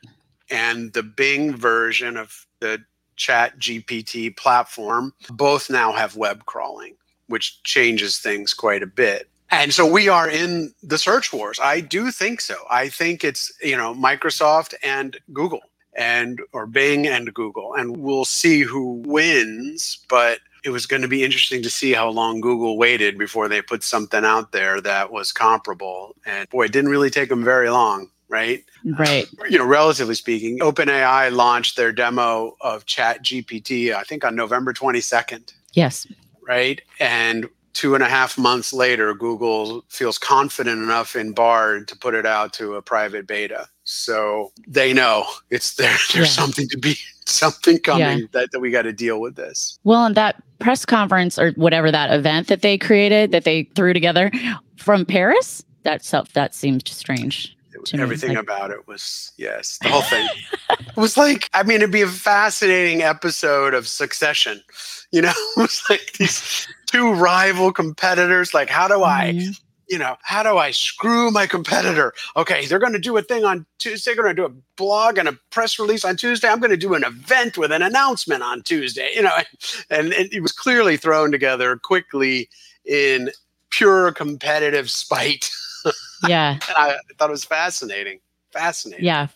and 0.51 0.93
the 0.93 1.03
Bing 1.03 1.55
version 1.55 2.17
of 2.17 2.45
the 2.59 2.79
Chat 3.15 3.57
GPT 3.57 4.37
platform 4.37 5.13
both 5.31 5.69
now 5.71 5.91
have 5.91 6.15
web 6.15 6.45
crawling, 6.45 6.95
which 7.27 7.63
changes 7.63 8.19
things 8.19 8.53
quite 8.53 8.83
a 8.83 8.87
bit. 8.87 9.27
And 9.49 9.73
so 9.73 9.89
we 9.89 10.09
are 10.09 10.29
in 10.29 10.73
the 10.83 10.97
search 10.97 11.31
wars. 11.31 11.59
I 11.63 11.79
do 11.79 12.11
think 12.11 12.41
so. 12.41 12.55
I 12.69 12.89
think 12.89 13.23
it's, 13.23 13.51
you 13.63 13.77
know, 13.77 13.95
Microsoft 13.95 14.73
and 14.83 15.17
Google 15.31 15.61
and 15.97 16.39
or 16.53 16.65
Bing 16.67 17.07
and 17.07 17.33
Google, 17.33 17.73
and 17.75 17.97
we'll 17.97 18.25
see 18.25 18.61
who 18.61 19.01
wins. 19.05 19.99
But 20.07 20.39
it 20.63 20.69
was 20.69 20.85
going 20.85 21.01
to 21.01 21.07
be 21.07 21.23
interesting 21.23 21.63
to 21.63 21.69
see 21.69 21.93
how 21.93 22.09
long 22.09 22.41
Google 22.41 22.77
waited 22.77 23.17
before 23.17 23.47
they 23.47 23.61
put 23.61 23.83
something 23.83 24.23
out 24.23 24.51
there 24.51 24.79
that 24.81 25.11
was 25.11 25.31
comparable. 25.31 26.15
And 26.25 26.47
boy, 26.49 26.65
it 26.65 26.71
didn't 26.71 26.91
really 26.91 27.09
take 27.09 27.29
them 27.29 27.43
very 27.43 27.69
long, 27.69 28.09
right? 28.27 28.63
Right. 28.97 29.27
You 29.49 29.57
know, 29.57 29.65
relatively 29.65 30.15
speaking, 30.15 30.59
OpenAI 30.59 31.31
launched 31.31 31.77
their 31.77 31.93
demo 31.93 32.57
of 32.59 32.85
Chat 32.85 33.23
GPT, 33.23 33.93
I 33.93 34.03
think 34.03 34.25
on 34.25 34.35
November 34.35 34.73
22nd. 34.73 35.53
Yes. 35.71 36.05
Right. 36.45 36.81
And 36.99 37.47
two 37.77 37.93
and 37.93 38.03
a 38.03 38.09
half 38.09 38.39
months 38.39 38.73
later, 38.73 39.13
Google 39.13 39.85
feels 39.87 40.17
confident 40.17 40.81
enough 40.81 41.15
in 41.15 41.31
Bard 41.31 41.87
to 41.89 41.95
put 41.95 42.15
it 42.15 42.25
out 42.25 42.51
to 42.53 42.73
a 42.73 42.81
private 42.81 43.27
beta. 43.27 43.67
So 43.83 44.51
they 44.67 44.93
know 44.93 45.25
it's 45.51 45.75
there. 45.75 45.95
There's 46.13 46.35
yeah. 46.35 46.41
something 46.43 46.67
to 46.69 46.77
be 46.79 46.97
something 47.27 47.77
coming 47.77 48.19
yeah. 48.19 48.25
that, 48.31 48.51
that 48.51 48.61
we 48.61 48.71
got 48.71 48.81
to 48.81 48.93
deal 48.93 49.21
with 49.21 49.35
this. 49.35 49.77
Well, 49.83 50.05
and 50.05 50.15
that 50.15 50.41
press 50.57 50.87
conference 50.87 51.37
or 51.37 51.51
whatever 51.51 51.91
that 51.91 52.11
event 52.11 52.47
that 52.47 52.63
they 52.63 52.79
created 52.79 53.31
that 53.31 53.43
they 53.43 53.65
threw 53.75 53.93
together 53.93 54.31
from 54.77 55.05
Paris, 55.05 55.63
that 55.83 56.03
self 56.03 56.33
that 56.33 56.55
seemed 56.55 56.87
strange. 56.87 57.55
Everything 57.93 58.29
like, 58.29 58.39
about 58.39 58.71
it 58.71 58.87
was 58.87 59.33
yes, 59.37 59.77
the 59.83 59.89
whole 59.89 60.01
thing. 60.01 60.27
it 60.71 60.97
was 60.97 61.15
like 61.15 61.47
I 61.53 61.61
mean, 61.61 61.77
it'd 61.77 61.91
be 61.91 62.01
a 62.01 62.07
fascinating 62.07 63.03
episode 63.03 63.75
of 63.75 63.87
Succession. 63.87 64.63
You 65.11 65.21
know, 65.21 65.33
it 65.57 65.59
was 65.59 65.83
like 65.91 66.13
these 66.13 66.67
two 66.87 67.13
rival 67.13 67.71
competitors. 67.71 68.53
Like, 68.53 68.69
how 68.69 68.87
do 68.87 69.03
I 69.03 69.33
mm-hmm 69.33 69.51
you 69.89 69.97
know, 69.97 70.17
how 70.23 70.43
do 70.43 70.57
I 70.57 70.71
screw 70.71 71.31
my 71.31 71.47
competitor? 71.47 72.13
Okay, 72.35 72.65
they're 72.65 72.77
going 72.77 72.91
to 72.91 72.99
do 72.99 73.15
a 73.15 73.21
thing 73.21 73.45
on 73.45 73.65
Tuesday. 73.79 74.13
They're 74.13 74.21
going 74.21 74.35
to 74.35 74.41
do 74.41 74.45
a 74.45 74.61
blog 74.75 75.17
and 75.17 75.29
a 75.29 75.33
press 75.49 75.79
release 75.79 76.03
on 76.03 76.17
Tuesday. 76.17 76.49
I'm 76.49 76.59
going 76.59 76.71
to 76.71 76.75
do 76.75 76.93
an 76.93 77.05
event 77.05 77.57
with 77.57 77.71
an 77.71 77.81
announcement 77.81 78.43
on 78.43 78.63
Tuesday. 78.63 79.11
You 79.15 79.21
know, 79.21 79.31
and, 79.89 80.11
and 80.11 80.27
it 80.33 80.41
was 80.41 80.51
clearly 80.51 80.97
thrown 80.97 81.31
together 81.31 81.77
quickly 81.77 82.49
in 82.83 83.31
pure 83.69 84.11
competitive 84.11 84.91
spite. 84.91 85.49
Yeah, 86.27 86.57
I 86.75 86.97
thought 87.17 87.29
it 87.29 87.31
was 87.31 87.45
fascinating 87.45 88.19
fascinating. 88.57 89.05
Yeah, 89.05 89.27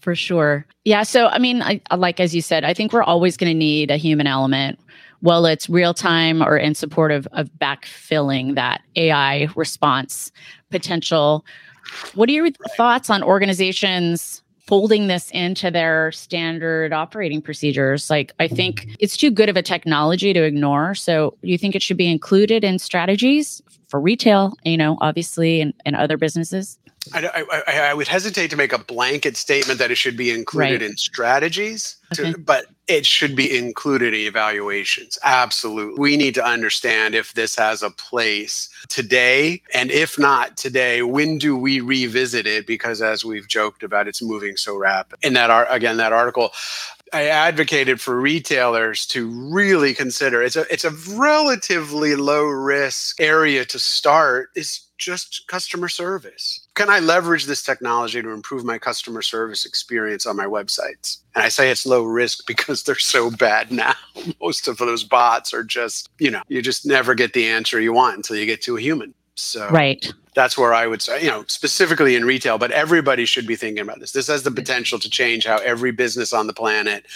for 0.00 0.14
sure. 0.14 0.66
Yeah. 0.84 1.02
So, 1.02 1.26
I 1.28 1.38
mean, 1.38 1.62
I, 1.62 1.80
like 1.94 2.20
as 2.20 2.34
you 2.34 2.42
said, 2.42 2.64
I 2.64 2.74
think 2.74 2.92
we're 2.92 3.02
always 3.02 3.36
going 3.36 3.50
to 3.50 3.58
need 3.58 3.90
a 3.90 3.96
human 3.96 4.26
element. 4.26 4.78
Well, 5.22 5.46
it's 5.46 5.68
real 5.68 5.94
time 5.94 6.42
or 6.42 6.56
in 6.56 6.74
support 6.74 7.12
of, 7.12 7.28
of 7.32 7.48
backfilling 7.60 8.56
that 8.56 8.82
AI 8.96 9.48
response 9.54 10.32
potential. 10.70 11.44
What 12.14 12.28
are 12.28 12.32
your 12.32 12.50
thoughts 12.76 13.08
on 13.08 13.22
organizations 13.22 14.42
folding 14.66 15.06
this 15.06 15.30
into 15.30 15.70
their 15.70 16.10
standard 16.12 16.92
operating 16.92 17.40
procedures? 17.40 18.10
Like, 18.10 18.32
I 18.40 18.48
think 18.48 18.88
it's 18.98 19.16
too 19.16 19.30
good 19.30 19.48
of 19.48 19.56
a 19.56 19.62
technology 19.62 20.32
to 20.32 20.42
ignore. 20.42 20.94
So, 20.94 21.36
you 21.42 21.56
think 21.56 21.74
it 21.74 21.82
should 21.82 21.96
be 21.96 22.10
included 22.10 22.64
in 22.64 22.78
strategies 22.78 23.62
for 23.88 24.00
retail, 24.00 24.54
you 24.64 24.76
know, 24.76 24.98
obviously, 25.00 25.60
and, 25.60 25.72
and 25.84 25.94
other 25.94 26.16
businesses? 26.16 26.78
I, 27.12 27.44
I, 27.66 27.78
I, 27.90 27.94
would 27.94 28.06
hesitate 28.06 28.50
to 28.50 28.56
make 28.56 28.72
a 28.72 28.78
blanket 28.78 29.36
statement 29.36 29.78
that 29.78 29.90
it 29.90 29.96
should 29.96 30.16
be 30.16 30.30
included 30.30 30.82
right. 30.82 30.90
in 30.90 30.96
strategies, 30.96 31.96
to, 32.14 32.38
but 32.38 32.66
it 32.86 33.04
should 33.04 33.34
be 33.34 33.56
included 33.56 34.14
in 34.14 34.20
evaluations. 34.20 35.18
Absolutely. 35.24 36.00
We 36.00 36.16
need 36.16 36.34
to 36.34 36.44
understand 36.44 37.14
if 37.14 37.34
this 37.34 37.56
has 37.56 37.82
a 37.82 37.90
place 37.90 38.68
today. 38.88 39.62
And 39.74 39.90
if 39.90 40.18
not 40.18 40.56
today, 40.56 41.02
when 41.02 41.38
do 41.38 41.56
we 41.56 41.80
revisit 41.80 42.46
it? 42.46 42.66
Because 42.66 43.02
as 43.02 43.24
we've 43.24 43.48
joked 43.48 43.82
about, 43.82 44.06
it's 44.06 44.22
moving 44.22 44.56
so 44.56 44.76
rapid. 44.76 45.18
In 45.22 45.32
that, 45.34 45.66
again, 45.70 45.96
that 45.96 46.12
article, 46.12 46.52
I 47.12 47.26
advocated 47.26 48.00
for 48.00 48.18
retailers 48.18 49.06
to 49.08 49.28
really 49.52 49.92
consider 49.92 50.42
it's 50.42 50.56
a 50.56 50.72
it's 50.72 50.84
a 50.84 50.92
relatively 51.14 52.16
low 52.16 52.44
risk 52.44 53.20
area 53.20 53.66
to 53.66 53.78
start 53.78 54.48
is 54.56 54.86
just 54.96 55.46
customer 55.46 55.88
service 55.88 56.61
can 56.74 56.88
I 56.88 57.00
leverage 57.00 57.44
this 57.44 57.62
technology 57.62 58.22
to 58.22 58.30
improve 58.30 58.64
my 58.64 58.78
customer 58.78 59.22
service 59.22 59.66
experience 59.66 60.26
on 60.26 60.36
my 60.36 60.46
websites? 60.46 61.18
And 61.34 61.44
I 61.44 61.48
say 61.48 61.70
it's 61.70 61.84
low 61.84 62.04
risk 62.04 62.46
because 62.46 62.82
they're 62.82 62.98
so 62.98 63.30
bad 63.30 63.70
now. 63.70 63.94
Most 64.40 64.68
of 64.68 64.78
those 64.78 65.04
bots 65.04 65.52
are 65.52 65.64
just, 65.64 66.08
you 66.18 66.30
know, 66.30 66.42
you 66.48 66.62
just 66.62 66.86
never 66.86 67.14
get 67.14 67.32
the 67.32 67.46
answer 67.46 67.80
you 67.80 67.92
want 67.92 68.16
until 68.16 68.36
you 68.36 68.46
get 68.46 68.62
to 68.62 68.76
a 68.76 68.80
human. 68.80 69.14
So 69.34 69.68
right. 69.70 70.12
that's 70.34 70.58
where 70.58 70.74
I 70.74 70.86
would 70.86 71.00
say, 71.00 71.22
you 71.22 71.30
know, 71.30 71.44
specifically 71.48 72.16
in 72.16 72.24
retail, 72.24 72.58
but 72.58 72.70
everybody 72.70 73.24
should 73.24 73.46
be 73.46 73.56
thinking 73.56 73.82
about 73.82 73.98
this. 73.98 74.12
This 74.12 74.26
has 74.28 74.42
the 74.42 74.50
mm-hmm. 74.50 74.56
potential 74.56 74.98
to 74.98 75.08
change 75.08 75.46
how 75.46 75.56
every 75.58 75.90
business 75.90 76.32
on 76.32 76.46
the 76.46 76.52
planet 76.52 77.06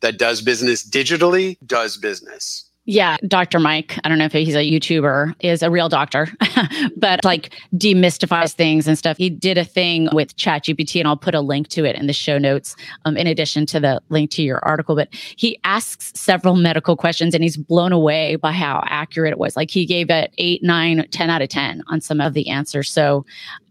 that 0.00 0.18
does 0.18 0.40
business 0.40 0.88
digitally 0.88 1.56
does 1.66 1.96
business. 1.96 2.70
Yeah, 2.86 3.16
Dr. 3.26 3.60
Mike, 3.60 3.98
I 4.04 4.10
don't 4.10 4.18
know 4.18 4.26
if 4.26 4.32
he's 4.32 4.54
a 4.54 4.58
YouTuber, 4.58 5.36
is 5.40 5.62
a 5.62 5.70
real 5.70 5.88
doctor, 5.88 6.28
but 6.96 7.24
like 7.24 7.54
demystifies 7.74 8.52
things 8.52 8.86
and 8.86 8.98
stuff. 8.98 9.16
He 9.16 9.30
did 9.30 9.56
a 9.56 9.64
thing 9.64 10.10
with 10.12 10.36
ChatGPT, 10.36 11.00
and 11.00 11.08
I'll 11.08 11.16
put 11.16 11.34
a 11.34 11.40
link 11.40 11.68
to 11.68 11.86
it 11.86 11.96
in 11.96 12.06
the 12.06 12.12
show 12.12 12.36
notes, 12.36 12.76
um, 13.06 13.16
in 13.16 13.26
addition 13.26 13.64
to 13.66 13.80
the 13.80 14.02
link 14.10 14.30
to 14.32 14.42
your 14.42 14.62
article. 14.66 14.94
But 14.96 15.08
he 15.12 15.58
asks 15.64 16.12
several 16.14 16.56
medical 16.56 16.94
questions, 16.94 17.34
and 17.34 17.42
he's 17.42 17.56
blown 17.56 17.92
away 17.92 18.36
by 18.36 18.52
how 18.52 18.84
accurate 18.86 19.32
it 19.32 19.38
was. 19.38 19.56
Like 19.56 19.70
he 19.70 19.86
gave 19.86 20.10
it 20.10 20.34
eight, 20.36 20.62
nine, 20.62 21.08
10 21.10 21.30
out 21.30 21.40
of 21.40 21.48
10 21.48 21.82
on 21.86 22.02
some 22.02 22.20
of 22.20 22.34
the 22.34 22.50
answers. 22.50 22.90
So 22.90 23.24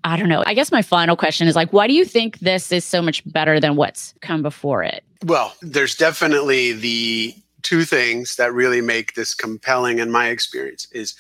I 0.04 0.18
don't 0.18 0.28
know. 0.28 0.44
I 0.48 0.56
guess 0.56 0.72
my 0.72 0.82
final 0.82 1.16
question 1.16 1.48
is 1.48 1.56
like, 1.56 1.72
why 1.72 1.86
do 1.88 1.94
you 1.94 2.04
think 2.04 2.40
this 2.40 2.72
is 2.72 2.84
so 2.84 3.00
much 3.00 3.24
better 3.32 3.60
than 3.60 3.76
what's 3.76 4.16
come 4.22 4.42
before 4.42 4.84
it? 4.84 5.04
Well, 5.24 5.56
there's 5.62 5.96
definitely 5.96 6.74
the 6.74 7.36
two 7.64 7.84
things 7.86 8.36
that 8.36 8.54
really 8.54 8.82
make 8.82 9.16
this 9.16 9.34
compelling 9.34 10.00
in 10.00 10.12
my 10.12 10.28
experience 10.28 10.88
is 10.92 11.16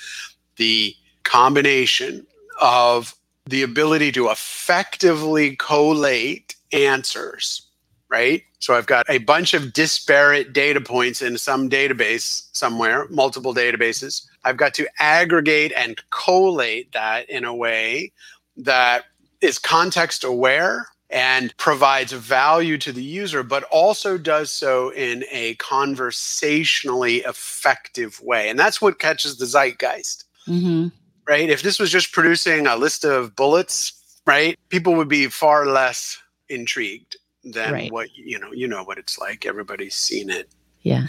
the 0.58 0.96
combination 1.24 2.26
of 2.62 3.16
the 3.46 3.64
ability 3.64 4.12
to 4.12 4.30
effectively 4.30 5.56
collate 5.58 6.56
answers 6.72 7.68
right? 8.14 8.44
So 8.60 8.76
i've 8.76 8.86
got 8.86 9.06
a 9.10 9.18
bunch 9.18 9.56
of 9.56 9.74
disparate 9.74 10.54
data 10.54 10.80
points 10.80 11.22
in 11.22 11.38
some 11.38 11.68
database 11.68 12.48
somewhere 12.54 13.08
multiple 13.10 13.54
databases. 13.54 14.26
I've 14.46 14.58
got 14.58 14.76
to 14.76 14.88
aggregate 15.00 15.74
and 15.76 16.00
collate 16.12 16.92
that 16.92 17.28
in 17.30 17.44
a 17.44 17.56
way 17.56 18.12
that 18.56 19.06
is 19.42 19.58
context 19.58 20.24
aware 20.24 20.88
and 21.13 21.56
provides 21.58 22.12
value 22.12 22.76
to 22.80 22.91
the 22.91 23.04
user, 23.04 23.43
but 23.43 23.63
also 23.65 24.17
does 24.17 24.49
so 24.49 24.91
in 24.93 25.23
a 25.32 25.54
conversationally 25.56 27.17
effective 27.17 28.19
way. 28.21 28.49
And 28.49 28.58
that's 28.58 28.82
what 28.82 28.97
catches 28.97 29.38
the 29.38 29.45
zeitgeist. 29.45 30.26
Mm-hmm. 30.47 30.88
Right? 31.26 31.49
If 31.49 31.62
this 31.62 31.80
was 31.80 31.91
just 31.91 32.12
producing 32.12 32.65
a 32.65 32.76
list 32.76 33.06
of 33.06 33.36
bullets, 33.36 33.93
right, 34.26 34.58
people 34.69 34.95
would 34.95 35.08
be 35.08 35.28
far 35.28 35.67
less 35.67 36.19
intrigued 36.49 37.15
than 37.43 37.73
right. 37.73 37.91
what 37.91 38.10
you 38.15 38.39
know. 38.39 38.52
You 38.52 38.67
know 38.67 38.84
what 38.84 38.97
it's 38.97 39.17
like. 39.17 39.45
Everybody's 39.45 39.95
seen 39.95 40.30
it. 40.30 40.49
Yeah. 40.82 41.08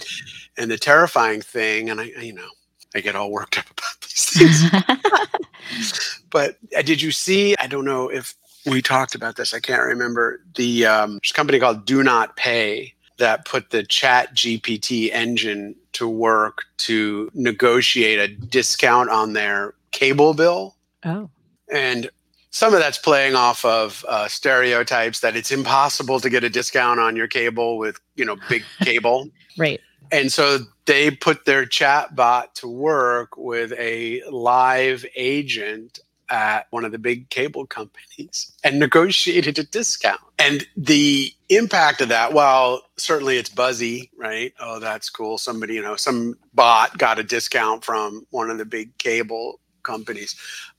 And 0.57 0.71
the 0.71 0.79
terrifying 0.79 1.41
thing, 1.41 1.91
and 1.91 2.01
I, 2.01 2.05
you 2.21 2.33
know, 2.33 2.47
I 2.95 3.01
get 3.01 3.17
all 3.17 3.33
worked 3.33 3.59
up 3.59 3.65
about 3.71 4.01
these 4.03 4.71
things. 4.71 6.21
but 6.31 6.59
uh, 6.77 6.83
did 6.83 7.03
you 7.03 7.11
see? 7.11 7.57
I 7.59 7.67
don't 7.67 7.85
know 7.85 8.09
if 8.09 8.35
we 8.67 8.83
talked 8.83 9.15
about 9.15 9.37
this. 9.37 9.55
I 9.55 9.61
can't 9.61 9.83
remember 9.83 10.41
the 10.55 10.87
um, 10.87 11.21
company 11.33 11.59
called 11.59 11.85
Do 11.85 12.03
Not 12.03 12.37
Pay 12.37 12.95
that 13.19 13.45
put 13.45 13.71
the 13.71 13.85
Chat 13.85 14.35
GPT 14.35 15.11
engine 15.13 15.77
to 15.93 16.09
work 16.09 16.63
to 16.79 17.31
negotiate 17.35 18.19
a 18.19 18.29
discount 18.29 19.11
on 19.11 19.33
their 19.33 19.75
cable 19.93 20.35
bill. 20.35 20.77
Oh, 21.05 21.31
and 21.73 22.11
some 22.51 22.73
of 22.73 22.81
that's 22.81 22.99
playing 22.99 23.35
off 23.35 23.65
of 23.65 24.05
uh, 24.09 24.29
stereotypes 24.29 25.21
that 25.21 25.37
it's 25.37 25.51
impossible 25.51 26.21
to 26.21 26.31
get 26.31 26.45
a 26.45 26.49
discount 26.49 27.01
on 27.01 27.17
your 27.17 27.27
cable 27.27 27.79
with 27.79 28.01
you 28.17 28.25
know 28.25 28.37
big 28.49 28.65
cable. 28.83 29.29
right. 29.59 29.81
And 30.13 30.31
so 30.31 30.59
they 30.85 31.11
put 31.11 31.47
their 31.47 31.65
chat 31.65 32.15
bot 32.15 32.55
to 32.57 32.69
work 32.69 33.37
with 33.37 33.73
a 33.73 34.23
live 34.31 35.05
agent 35.17 35.99
at 36.35 36.67
one 36.71 36.85
of 36.85 36.91
the 36.91 36.99
big 36.99 37.31
cable 37.31 37.65
companies 37.65 38.51
and 38.65 38.81
negotiated 38.81 39.57
a 39.57 39.63
discount. 39.63 40.21
And 40.37 40.67
the 40.77 41.33
impact 41.49 42.01
of 42.01 42.09
that, 42.09 42.33
while 42.33 42.83
certainly 42.97 43.37
it's 43.37 43.49
buzzy, 43.49 44.11
right? 44.19 44.53
Oh, 44.59 44.81
that's 44.81 45.09
cool. 45.11 45.39
Somebody, 45.39 45.75
you 45.75 45.83
know, 45.83 45.95
some 45.95 46.37
bot 46.53 46.99
got 46.99 47.21
a 47.21 47.23
discount 47.23 47.85
from 47.85 48.27
one 48.31 48.51
of 48.51 48.59
the 48.59 48.65
big 48.65 48.99
cable 48.99 49.61
companies. 49.85 50.35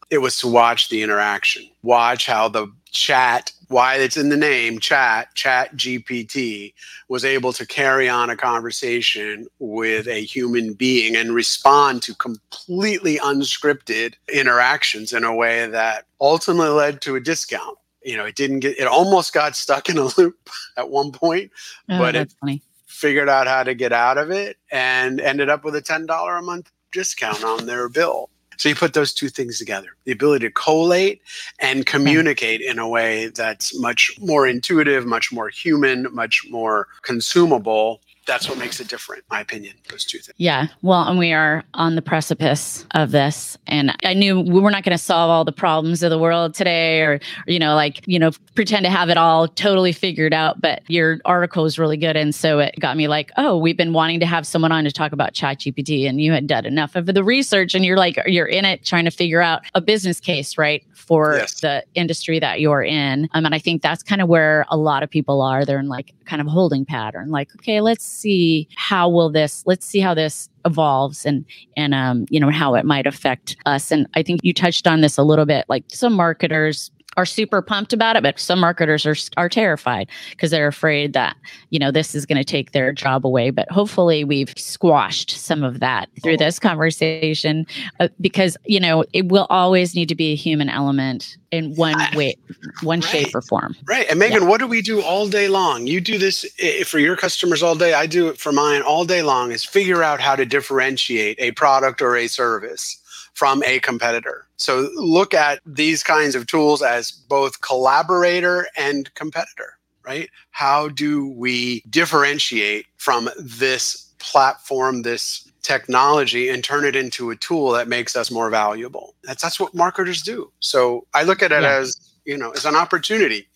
It 0.10 0.20
was 0.20 0.38
to 0.40 0.48
watch 0.48 0.90
the 0.90 1.02
interaction, 1.02 1.68
watch 1.82 2.28
how 2.28 2.48
the 2.50 2.72
chat 2.96 3.52
why 3.68 3.96
it's 3.96 4.16
in 4.16 4.30
the 4.30 4.38
name 4.38 4.80
chat 4.80 5.28
chat 5.36 5.76
gpt 5.76 6.74
was 7.10 7.26
able 7.26 7.52
to 7.52 7.66
carry 7.66 8.08
on 8.08 8.30
a 8.30 8.38
conversation 8.38 9.46
with 9.60 10.08
a 10.08 10.24
human 10.24 10.74
being 10.74 11.16
and 11.16 11.36
respond 11.36 12.02
to 12.02 12.16
completely 12.16 13.18
unscripted 13.18 14.14
interactions 14.32 15.12
in 15.12 15.26
a 15.26 15.36
way 15.36 15.68
that 15.68 16.06
ultimately 16.22 16.70
led 16.70 17.02
to 17.02 17.16
a 17.16 17.20
discount 17.20 17.78
you 18.02 18.16
know 18.16 18.24
it 18.24 18.36
didn't 18.36 18.62
get 18.62 18.80
it 18.80 18.88
almost 18.88 19.34
got 19.34 19.56
stuck 19.56 19.90
in 19.90 19.98
a 19.98 20.08
loop 20.18 20.50
at 20.78 20.90
one 20.90 21.12
point 21.12 21.52
oh, 21.90 21.98
but 22.00 22.16
it 22.16 22.34
funny. 22.40 22.62
figured 22.86 23.28
out 23.28 23.46
how 23.46 23.62
to 23.62 23.76
get 23.76 23.92
out 23.92 24.18
of 24.18 24.32
it 24.32 24.58
and 24.72 25.20
ended 25.20 25.50
up 25.50 25.66
with 25.66 25.76
a 25.76 25.82
$10 25.82 26.40
a 26.40 26.42
month 26.42 26.72
discount 26.94 27.44
on 27.44 27.66
their 27.66 27.90
bill 27.90 28.30
so 28.58 28.70
you 28.70 28.76
put 28.76 28.94
those 28.94 29.14
two 29.14 29.30
things 29.30 29.58
together 29.58 29.90
the 30.06 30.12
ability 30.12 30.46
to 30.46 30.52
collate 30.52 31.22
and 31.60 31.86
communicate 31.86 32.62
in 32.62 32.80
a 32.80 32.88
way 32.88 33.28
that's 33.28 33.78
much 33.80 34.18
more 34.20 34.48
intuitive, 34.48 35.06
much 35.06 35.32
more 35.32 35.50
human, 35.50 36.08
much 36.14 36.42
more 36.50 36.88
consumable 37.02 38.02
that's 38.26 38.50
what 38.50 38.58
makes 38.58 38.80
it 38.80 38.88
different, 38.88 39.24
my 39.30 39.42
opinion, 39.42 39.76
those 39.90 40.04
two 40.04 40.18
things. 40.18 40.36
Yeah. 40.38 40.68
Well, 40.82 41.04
and 41.08 41.20
we 41.20 41.32
are 41.32 41.64
on 41.74 41.96
the 41.96 42.02
precipice 42.02 42.86
of 42.92 43.12
this. 43.12 43.58
And 43.68 43.96
I 44.04 44.14
knew 44.14 44.42
we 44.42 44.60
were 44.60 44.72
not 44.72 44.84
going 44.84 44.98
to 44.98 45.04
solve 45.04 45.30
all 45.30 45.46
the 45.46 45.52
problems 45.52 46.02
of 46.02 46.10
the 46.10 46.18
world 46.18 46.54
today 46.54 47.02
or, 47.02 47.20
you 47.46 47.60
know, 47.60 47.76
like, 47.76 48.02
you 48.08 48.18
know, 48.18 48.32
pretend 48.56 48.84
to 48.86 48.90
have 48.90 49.10
it 49.10 49.18
all 49.18 49.48
totally 49.48 49.92
figured 49.92 50.34
out. 50.34 50.60
But 50.60 50.82
your 50.88 51.20
article 51.26 51.66
is 51.66 51.78
really 51.78 51.98
good. 51.98 52.16
And 52.16 52.34
so 52.34 52.60
it 52.60 52.76
got 52.80 52.98
me 52.98 53.08
like, 53.08 53.32
oh, 53.38 53.58
we've 53.58 53.78
been 53.78 53.94
wanting 53.94 54.20
to 54.22 54.26
have 54.26 54.48
someone 54.48 54.72
on 54.72 54.84
to 54.86 54.92
talk 54.92 55.12
about 55.12 55.34
ChatGPT 55.34 56.08
and 56.10 56.20
you 56.20 56.32
had 56.32 56.48
done 56.48 56.66
enough 56.66 56.96
of 56.96 57.06
the 57.06 57.24
research 57.24 57.76
and 57.76 57.86
you're 57.86 57.98
like, 57.98 58.20
you're 58.26 58.48
in 58.48 58.66
it 58.66 58.84
trying 58.84 59.06
to 59.06 59.12
figure 59.12 59.42
out 59.42 59.62
a 59.76 59.82
business 59.82 60.20
case, 60.20 60.58
right? 60.58 60.84
For 60.94 61.36
yes. 61.38 61.60
the 61.62 61.84
industry 61.94 62.40
that 62.40 62.60
you're 62.60 62.82
in. 62.82 63.30
Um, 63.34 63.46
and 63.46 63.54
I 63.54 63.60
think 63.60 63.84
that's 63.84 64.02
kind 64.02 64.22
of 64.22 64.28
where 64.28 64.66
a 64.70 64.78
lot 64.78 65.04
of 65.04 65.10
people 65.10 65.42
are. 65.42 65.64
They're 65.64 65.80
in 65.80 65.88
like 65.88 66.14
kind 66.26 66.42
of 66.42 66.48
holding 66.48 66.86
pattern, 66.86 67.30
like, 67.30 67.54
okay, 67.58 67.82
let's 67.82 68.15
see 68.16 68.68
how 68.76 69.10
will 69.10 69.30
this 69.30 69.64
let's 69.66 69.86
see 69.86 70.00
how 70.00 70.14
this 70.14 70.50
evolves 70.66 71.26
and 71.26 71.46
and 71.78 71.94
um 71.94 72.26
you 72.30 72.40
know 72.40 72.50
how 72.50 72.76
it 72.76 72.86
might 72.86 73.06
affect 73.06 73.56
us. 73.66 73.92
And 73.92 74.08
i 74.16 74.24
think 74.24 74.42
you 74.44 74.54
touched 74.54 74.88
on 74.88 75.02
this 75.02 75.18
a 75.18 75.24
little 75.24 75.46
bit 75.46 75.66
like 75.70 75.84
some 75.90 76.14
marketers 76.14 76.92
are 77.18 77.26
super 77.26 77.62
pumped 77.62 77.94
about 77.94 78.16
it, 78.16 78.24
but 78.24 78.40
some 78.40 78.60
marketers 78.60 79.06
are 79.06 79.16
are 79.38 79.50
terrified 79.50 80.10
because 80.32 80.52
they're 80.52 80.68
afraid 80.68 81.14
that 81.14 81.36
you 81.70 81.80
know 81.80 81.92
this 81.92 82.16
is 82.16 82.26
going 82.26 82.38
to 82.38 82.44
take 82.44 82.72
their 82.72 82.92
job 82.92 83.26
away. 83.26 83.50
But 83.50 83.70
hopefully, 83.72 84.24
we've 84.24 84.54
squashed 84.58 85.32
some 85.32 85.64
of 85.64 85.80
that 85.80 86.10
through 86.22 86.38
this 86.38 86.60
conversation 86.60 87.66
uh, 88.00 88.10
because 88.20 88.58
you 88.66 88.80
know 88.80 89.04
it 89.14 89.28
will 89.30 89.48
always 89.50 89.96
need 89.96 90.10
to 90.10 90.16
be 90.16 90.32
a 90.32 90.36
human 90.36 90.70
element 90.70 91.38
in 91.52 91.74
one 91.76 91.96
way, 92.16 92.36
one 92.84 93.00
right. 93.00 93.10
shape 93.10 93.36
or 93.36 93.42
form. 93.42 93.76
Right. 93.88 94.06
And 94.10 94.20
Megan, 94.20 94.44
yeah. 94.44 94.50
what 94.50 94.60
do 94.60 94.68
we 94.68 94.82
do 94.82 95.02
all 95.02 95.28
day 95.28 95.48
long? 95.48 95.88
You 95.88 96.02
do 96.02 96.18
this 96.18 96.46
for 96.86 97.00
your 97.00 97.16
customers 97.16 97.64
all 97.64 97.76
day. 97.76 97.94
I 97.94 98.06
do 98.08 98.28
it 98.28 98.38
for 98.38 98.52
mine 98.52 98.82
all 98.82 99.06
day 99.06 99.22
long. 99.22 99.52
Is 99.52 99.64
figure 99.64 100.04
out 100.04 100.20
how 100.20 100.36
to 100.36 100.46
differentiate 100.46 101.40
a 101.40 101.52
product 101.52 102.02
or 102.02 102.18
a 102.18 102.28
service 102.28 103.00
from 103.36 103.64
a 103.64 103.80
competitor. 103.80 104.48
So 104.58 104.90
look 104.96 105.34
at 105.34 105.60
these 105.66 106.04
kinds 106.04 106.36
of 106.36 106.48
tools 106.48 106.82
as 106.82 107.12
both 107.12 107.62
collaborator 107.62 108.68
and 108.76 109.14
competitor, 109.14 109.78
right? 110.04 110.30
How 110.52 110.88
do 110.88 111.30
we 111.30 111.84
differentiate 111.90 112.88
from 112.98 113.30
this 113.38 114.14
platform, 114.20 115.04
this 115.04 115.50
technology 115.62 116.48
and 116.48 116.64
turn 116.64 116.86
it 116.86 116.96
into 116.96 117.32
a 117.32 117.36
tool 117.36 117.72
that 117.72 117.88
makes 117.88 118.16
us 118.16 118.30
more 118.30 118.52
valuable. 118.52 119.16
That's 119.24 119.42
that's 119.42 119.60
what 119.60 119.74
marketers 119.74 120.22
do. 120.22 120.52
So 120.60 121.08
I 121.16 121.24
look 121.24 121.42
at 121.42 121.52
it 121.52 121.64
yeah. 121.64 121.78
as, 121.78 121.98
you 122.24 122.38
know, 122.38 122.52
as 122.52 122.66
an 122.66 122.76
opportunity 122.76 123.48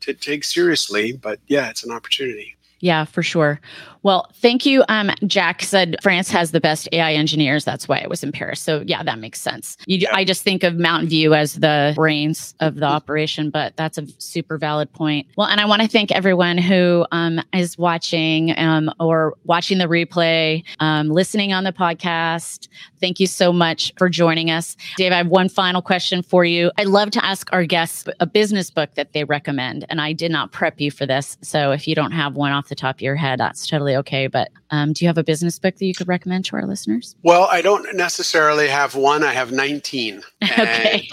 to 0.00 0.14
take 0.14 0.42
seriously, 0.42 1.12
but 1.12 1.38
yeah, 1.48 1.68
it's 1.68 1.84
an 1.84 1.92
opportunity. 1.92 2.56
Yeah, 2.80 3.04
for 3.04 3.22
sure. 3.22 3.60
Well, 4.02 4.30
thank 4.36 4.64
you. 4.64 4.82
Um, 4.88 5.10
Jack 5.26 5.62
said 5.62 5.96
France 6.02 6.30
has 6.30 6.52
the 6.52 6.60
best 6.60 6.88
AI 6.92 7.12
engineers. 7.12 7.64
That's 7.64 7.86
why 7.86 7.98
it 7.98 8.08
was 8.08 8.22
in 8.22 8.32
Paris. 8.32 8.60
So 8.60 8.82
yeah, 8.86 9.02
that 9.02 9.18
makes 9.18 9.40
sense. 9.40 9.76
You, 9.86 9.98
yeah. 9.98 10.08
I 10.14 10.24
just 10.24 10.42
think 10.42 10.64
of 10.64 10.76
Mountain 10.76 11.10
View 11.10 11.34
as 11.34 11.54
the 11.54 11.92
brains 11.94 12.54
of 12.60 12.76
the 12.76 12.86
mm-hmm. 12.86 12.94
operation, 12.94 13.50
but 13.50 13.76
that's 13.76 13.98
a 13.98 14.06
super 14.18 14.56
valid 14.56 14.90
point. 14.92 15.26
Well, 15.36 15.48
and 15.48 15.60
I 15.60 15.66
want 15.66 15.82
to 15.82 15.88
thank 15.88 16.10
everyone 16.12 16.56
who 16.56 17.04
um, 17.12 17.42
is 17.52 17.76
watching 17.76 18.56
um, 18.58 18.90
or 18.98 19.34
watching 19.44 19.78
the 19.78 19.86
replay, 19.86 20.64
um, 20.78 21.10
listening 21.10 21.52
on 21.52 21.64
the 21.64 21.72
podcast. 21.72 22.68
Thank 23.00 23.20
you 23.20 23.26
so 23.26 23.52
much 23.52 23.92
for 23.98 24.08
joining 24.08 24.50
us. 24.50 24.76
Dave, 24.96 25.12
I 25.12 25.16
have 25.16 25.28
one 25.28 25.50
final 25.50 25.82
question 25.82 26.22
for 26.22 26.44
you. 26.44 26.70
I 26.78 26.84
love 26.84 27.10
to 27.10 27.24
ask 27.24 27.52
our 27.52 27.64
guests 27.64 28.08
a 28.18 28.26
business 28.26 28.70
book 28.70 28.94
that 28.94 29.12
they 29.12 29.24
recommend, 29.24 29.84
and 29.90 30.00
I 30.00 30.14
did 30.14 30.30
not 30.30 30.52
prep 30.52 30.80
you 30.80 30.90
for 30.90 31.04
this. 31.04 31.36
So 31.42 31.72
if 31.72 31.86
you 31.86 31.94
don't 31.94 32.12
have 32.12 32.34
one 32.34 32.52
off 32.52 32.69
the 32.70 32.74
top 32.74 32.96
of 32.96 33.02
your 33.02 33.16
head, 33.16 33.38
that's 33.38 33.66
totally 33.66 33.94
okay. 33.96 34.26
But 34.26 34.48
um, 34.70 34.94
do 34.94 35.04
you 35.04 35.08
have 35.08 35.18
a 35.18 35.24
business 35.24 35.58
book 35.58 35.76
that 35.76 35.84
you 35.84 35.94
could 35.94 36.08
recommend 36.08 36.46
to 36.46 36.56
our 36.56 36.66
listeners? 36.66 37.14
Well, 37.22 37.46
I 37.50 37.60
don't 37.60 37.94
necessarily 37.94 38.68
have 38.68 38.94
one. 38.94 39.22
I 39.22 39.32
have 39.32 39.52
19. 39.52 40.22
okay. 40.42 41.08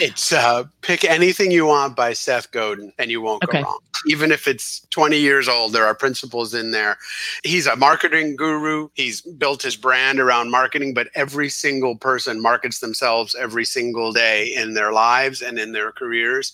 it's 0.00 0.32
uh, 0.32 0.64
pick 0.82 1.04
anything 1.04 1.50
you 1.50 1.66
want 1.66 1.96
by 1.96 2.12
Seth 2.12 2.50
Godin 2.52 2.92
and 2.98 3.10
you 3.10 3.20
won't 3.20 3.42
okay. 3.42 3.62
go 3.62 3.68
wrong. 3.68 3.78
Even 4.06 4.30
if 4.30 4.46
it's 4.46 4.86
20 4.90 5.18
years 5.18 5.48
old, 5.48 5.72
there 5.72 5.86
are 5.86 5.94
principles 5.94 6.52
in 6.52 6.70
there. 6.70 6.98
He's 7.42 7.66
a 7.66 7.74
marketing 7.74 8.36
guru. 8.36 8.90
He's 8.94 9.22
built 9.22 9.62
his 9.62 9.76
brand 9.76 10.20
around 10.20 10.50
marketing, 10.50 10.92
but 10.92 11.08
every 11.14 11.48
single 11.48 11.96
person 11.96 12.40
markets 12.40 12.80
themselves 12.80 13.34
every 13.34 13.64
single 13.64 14.12
day 14.12 14.54
in 14.54 14.74
their 14.74 14.92
lives 14.92 15.40
and 15.40 15.58
in 15.58 15.72
their 15.72 15.90
careers. 15.90 16.52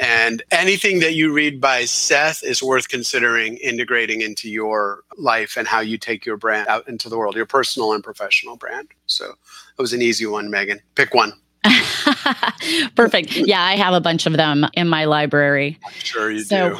And 0.00 0.42
anything 0.50 1.00
that 1.00 1.14
you 1.14 1.32
read 1.32 1.60
by 1.60 1.84
Seth 1.86 2.42
is 2.42 2.62
worth 2.62 2.88
considering 2.88 3.56
integrating 3.58 4.20
into 4.20 4.50
your 4.50 5.04
life 5.16 5.56
and 5.56 5.66
how 5.66 5.80
you 5.80 5.96
take 5.96 6.26
your 6.26 6.36
brand 6.36 6.68
out 6.68 6.86
into 6.88 7.08
the 7.08 7.16
world, 7.16 7.34
your 7.34 7.46
personal 7.46 7.92
and 7.92 8.04
professional 8.04 8.56
brand. 8.56 8.88
So 9.06 9.24
it 9.30 9.80
was 9.80 9.92
an 9.92 10.02
easy 10.02 10.26
one, 10.26 10.50
Megan. 10.50 10.80
Pick 10.94 11.14
one. 11.14 11.32
Perfect. 12.94 13.36
Yeah, 13.36 13.62
I 13.62 13.76
have 13.76 13.94
a 13.94 14.00
bunch 14.00 14.26
of 14.26 14.34
them 14.34 14.66
in 14.74 14.88
my 14.88 15.04
library. 15.06 15.78
I'm 15.84 15.92
sure 15.94 16.30
you 16.30 16.40
so, 16.40 16.78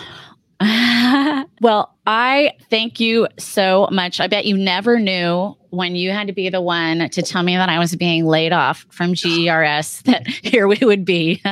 do. 0.60 1.44
well, 1.60 1.95
I 2.06 2.52
thank 2.70 3.00
you 3.00 3.26
so 3.36 3.88
much. 3.90 4.20
I 4.20 4.28
bet 4.28 4.44
you 4.44 4.56
never 4.56 4.98
knew 5.00 5.56
when 5.70 5.96
you 5.96 6.10
had 6.10 6.26
to 6.26 6.32
be 6.32 6.48
the 6.48 6.60
one 6.60 7.10
to 7.10 7.22
tell 7.22 7.42
me 7.42 7.56
that 7.56 7.68
I 7.68 7.78
was 7.78 7.94
being 7.96 8.24
laid 8.24 8.52
off 8.52 8.86
from 8.90 9.14
GERS 9.14 10.02
that 10.04 10.26
here 10.26 10.68
we 10.68 10.78
would 10.80 11.04
be. 11.04 11.42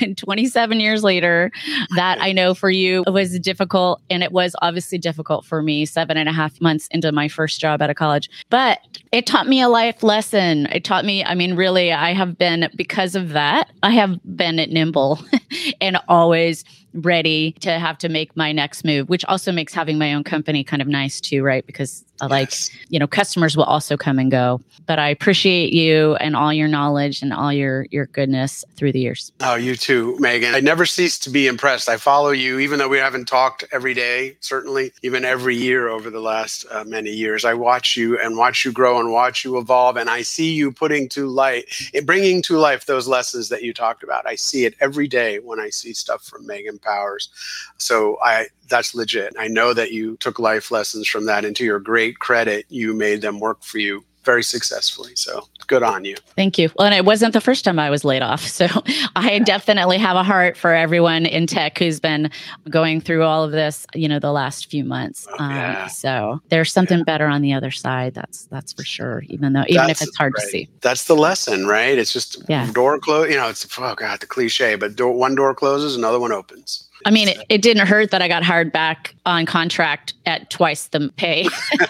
and 0.00 0.18
27 0.18 0.80
years 0.80 1.02
later, 1.02 1.50
that 1.94 2.20
I 2.20 2.32
know 2.32 2.54
for 2.54 2.70
you 2.70 3.04
was 3.06 3.38
difficult. 3.38 4.02
And 4.10 4.22
it 4.22 4.32
was 4.32 4.54
obviously 4.60 4.98
difficult 4.98 5.44
for 5.44 5.62
me 5.62 5.86
seven 5.86 6.16
and 6.16 6.28
a 6.28 6.32
half 6.32 6.60
months 6.60 6.88
into 6.90 7.12
my 7.12 7.28
first 7.28 7.60
job 7.60 7.80
out 7.80 7.90
of 7.90 7.96
college. 7.96 8.28
But 8.50 8.80
it 9.12 9.26
taught 9.26 9.46
me 9.46 9.60
a 9.60 9.68
life 9.68 10.02
lesson. 10.02 10.66
It 10.66 10.84
taught 10.84 11.04
me, 11.04 11.24
I 11.24 11.34
mean, 11.34 11.56
really, 11.56 11.92
I 11.92 12.12
have 12.12 12.36
been, 12.36 12.68
because 12.76 13.14
of 13.14 13.30
that, 13.30 13.70
I 13.82 13.90
have 13.92 14.18
been 14.36 14.56
nimble 14.56 15.20
and 15.80 15.98
always 16.08 16.64
ready 16.92 17.52
to 17.60 17.78
have 17.78 17.98
to 17.98 18.08
make 18.08 18.36
my 18.36 18.52
next 18.52 18.84
move, 18.84 19.08
which 19.08 19.24
also 19.26 19.52
makes 19.52 19.72
having 19.72 19.98
my 20.00 20.14
own 20.14 20.24
company 20.24 20.64
kind 20.64 20.82
of 20.82 20.88
nice 20.88 21.20
too, 21.20 21.44
right? 21.44 21.64
Because 21.64 22.04
uh, 22.20 22.28
yes. 22.28 22.30
like, 22.30 22.82
you 22.90 22.98
know, 22.98 23.06
customers 23.06 23.56
will 23.56 23.64
also 23.64 23.96
come 23.96 24.18
and 24.18 24.30
go. 24.30 24.60
But 24.86 24.98
I 24.98 25.08
appreciate 25.08 25.72
you 25.72 26.16
and 26.16 26.34
all 26.34 26.52
your 26.52 26.66
knowledge 26.66 27.22
and 27.22 27.32
all 27.32 27.52
your 27.52 27.86
your 27.90 28.06
goodness 28.06 28.64
through 28.76 28.92
the 28.92 28.98
years. 28.98 29.30
Oh, 29.40 29.54
you 29.54 29.76
too, 29.76 30.16
Megan. 30.18 30.54
I 30.54 30.60
never 30.60 30.84
cease 30.84 31.18
to 31.20 31.30
be 31.30 31.46
impressed. 31.46 31.88
I 31.88 31.96
follow 31.96 32.30
you, 32.30 32.58
even 32.58 32.78
though 32.78 32.88
we 32.88 32.98
haven't 32.98 33.26
talked 33.26 33.64
every 33.70 33.94
day, 33.94 34.36
certainly, 34.40 34.92
even 35.02 35.24
every 35.24 35.54
year 35.54 35.88
over 35.88 36.10
the 36.10 36.20
last 36.20 36.66
uh, 36.70 36.84
many 36.84 37.10
years. 37.10 37.44
I 37.44 37.54
watch 37.54 37.96
you 37.96 38.18
and 38.18 38.36
watch 38.36 38.64
you 38.64 38.72
grow 38.72 38.98
and 38.98 39.12
watch 39.12 39.44
you 39.44 39.58
evolve. 39.58 39.96
And 39.96 40.10
I 40.10 40.22
see 40.22 40.52
you 40.52 40.72
putting 40.72 41.08
to 41.10 41.26
light, 41.28 41.66
bringing 42.04 42.42
to 42.42 42.58
life 42.58 42.86
those 42.86 43.06
lessons 43.06 43.48
that 43.50 43.62
you 43.62 43.72
talked 43.72 44.02
about. 44.02 44.26
I 44.26 44.34
see 44.34 44.64
it 44.64 44.74
every 44.80 45.06
day 45.06 45.38
when 45.38 45.60
I 45.60 45.70
see 45.70 45.92
stuff 45.92 46.24
from 46.24 46.46
Megan 46.46 46.78
Powers. 46.78 47.28
So 47.76 48.18
I 48.22 48.48
that's 48.70 48.94
legit. 48.94 49.34
I 49.38 49.48
know 49.48 49.74
that 49.74 49.89
you 49.92 50.16
took 50.18 50.38
life 50.38 50.70
lessons 50.70 51.08
from 51.08 51.26
that. 51.26 51.44
And 51.44 51.54
to 51.56 51.64
your 51.64 51.80
great 51.80 52.18
credit, 52.18 52.66
you 52.68 52.94
made 52.94 53.20
them 53.20 53.40
work 53.40 53.62
for 53.62 53.78
you 53.78 54.04
very 54.24 54.42
successfully. 54.42 55.12
So 55.16 55.48
good 55.66 55.82
on 55.82 56.04
you. 56.04 56.16
Thank 56.36 56.58
you. 56.58 56.70
Well, 56.76 56.86
and 56.86 56.94
it 56.94 57.04
wasn't 57.04 57.32
the 57.32 57.40
first 57.40 57.64
time 57.64 57.78
I 57.78 57.90
was 57.90 58.04
laid 58.04 58.22
off. 58.22 58.46
So 58.46 58.66
I 59.16 59.38
definitely 59.38 59.98
have 59.98 60.16
a 60.16 60.22
heart 60.22 60.56
for 60.56 60.74
everyone 60.74 61.24
in 61.26 61.46
tech 61.46 61.78
who's 61.78 62.00
been 62.00 62.30
going 62.68 63.00
through 63.00 63.22
all 63.22 63.44
of 63.44 63.52
this, 63.52 63.86
you 63.94 64.08
know, 64.08 64.18
the 64.18 64.32
last 64.32 64.70
few 64.70 64.84
months. 64.84 65.26
Oh, 65.38 65.44
um. 65.44 65.88
So 65.88 66.40
there's 66.48 66.72
something 66.72 66.98
yeah. 66.98 67.04
better 67.04 67.26
on 67.26 67.42
the 67.42 67.52
other 67.52 67.70
side. 67.70 68.14
That's 68.14 68.44
that's 68.46 68.72
for 68.72 68.84
sure. 68.84 69.22
Even 69.28 69.52
though 69.52 69.64
even 69.68 69.86
that's, 69.86 70.02
if 70.02 70.08
it's 70.08 70.16
hard 70.16 70.34
right. 70.36 70.44
to 70.44 70.48
see. 70.50 70.68
That's 70.80 71.04
the 71.04 71.16
lesson, 71.16 71.66
right? 71.66 71.96
It's 71.96 72.12
just 72.12 72.42
yeah. 72.48 72.70
door 72.72 72.98
close. 72.98 73.30
You 73.30 73.36
know, 73.36 73.48
it's 73.48 73.66
oh 73.78 73.94
god, 73.94 74.20
the 74.20 74.26
cliche, 74.26 74.74
but 74.74 74.96
door, 74.96 75.12
one 75.12 75.34
door 75.34 75.54
closes, 75.54 75.96
another 75.96 76.20
one 76.20 76.32
opens. 76.32 76.89
I 77.06 77.10
mean, 77.10 77.28
it, 77.28 77.38
it, 77.48 77.62
didn't 77.62 77.86
hurt 77.86 78.10
that 78.10 78.20
I 78.20 78.28
got 78.28 78.42
hired 78.42 78.72
back 78.72 79.14
on 79.24 79.46
contract 79.46 80.12
at 80.26 80.50
twice 80.50 80.88
the 80.88 81.10
pay. 81.16 81.48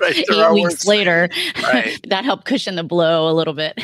right, 0.00 0.24
Eight 0.30 0.52
weeks 0.52 0.86
later, 0.86 1.28
right. 1.62 1.98
that 2.08 2.24
helped 2.24 2.44
cushion 2.44 2.76
the 2.76 2.84
blow 2.84 3.28
a 3.28 3.32
little 3.32 3.54
bit. 3.54 3.78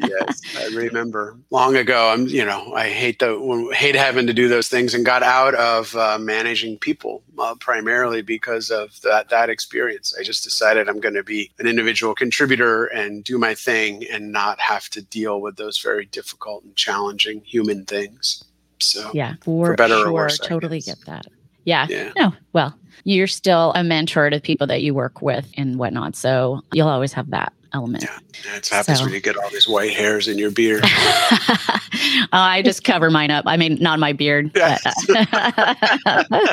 yes, 0.00 0.40
I 0.58 0.66
remember 0.74 1.36
long 1.50 1.76
ago. 1.76 2.10
I'm, 2.10 2.26
you 2.26 2.44
know, 2.44 2.72
I 2.74 2.88
hate 2.88 3.20
the 3.20 3.72
hate 3.74 3.94
having 3.94 4.26
to 4.26 4.32
do 4.32 4.48
those 4.48 4.68
things, 4.68 4.94
and 4.94 5.04
got 5.04 5.22
out 5.22 5.54
of 5.54 5.94
uh, 5.94 6.18
managing 6.18 6.78
people 6.78 7.22
uh, 7.38 7.54
primarily 7.54 8.22
because 8.22 8.70
of 8.70 9.00
that 9.02 9.28
that 9.28 9.50
experience. 9.50 10.16
I 10.18 10.22
just 10.22 10.42
decided 10.42 10.88
I'm 10.88 11.00
going 11.00 11.14
to 11.14 11.22
be 11.24 11.50
an 11.58 11.66
individual 11.66 12.14
contributor 12.14 12.86
and 12.86 13.22
do 13.22 13.38
my 13.38 13.54
thing, 13.54 14.04
and 14.10 14.32
not 14.32 14.58
have 14.58 14.88
to 14.90 15.02
deal 15.02 15.40
with 15.40 15.56
those 15.56 15.78
very 15.78 16.06
difficult 16.06 16.64
and 16.64 16.74
challenging 16.76 17.42
human 17.44 17.84
things. 17.84 18.44
So 18.80 19.10
yeah, 19.14 19.34
for, 19.42 19.68
for 19.68 19.74
better 19.74 19.94
sure, 19.94 20.08
or 20.08 20.12
worse, 20.12 20.38
totally 20.38 20.80
get 20.80 20.98
that. 21.06 21.26
Yeah. 21.64 21.86
yeah. 21.88 22.12
No, 22.16 22.32
well, 22.52 22.74
you're 23.04 23.26
still 23.26 23.72
a 23.74 23.84
mentor 23.84 24.30
to 24.30 24.40
people 24.40 24.66
that 24.66 24.82
you 24.82 24.94
work 24.94 25.22
with 25.22 25.50
and 25.56 25.78
whatnot. 25.78 26.16
So 26.16 26.62
you'll 26.72 26.88
always 26.88 27.12
have 27.12 27.30
that 27.30 27.52
element. 27.72 28.04
Yeah, 28.04 28.56
it 28.56 28.68
happens 28.68 28.98
so. 28.98 29.04
when 29.04 29.14
you 29.14 29.20
get 29.20 29.36
all 29.36 29.50
these 29.50 29.68
white 29.68 29.92
hairs 29.92 30.28
in 30.28 30.38
your 30.38 30.50
beard. 30.50 30.82
oh, 30.84 32.26
I 32.32 32.62
just 32.64 32.84
cover 32.84 33.10
mine 33.10 33.30
up. 33.30 33.44
I 33.46 33.56
mean, 33.56 33.78
not 33.80 33.98
my 33.98 34.12
beard. 34.12 34.50
Yes. 34.54 34.82
But, 35.06 35.28
uh, 35.32 36.24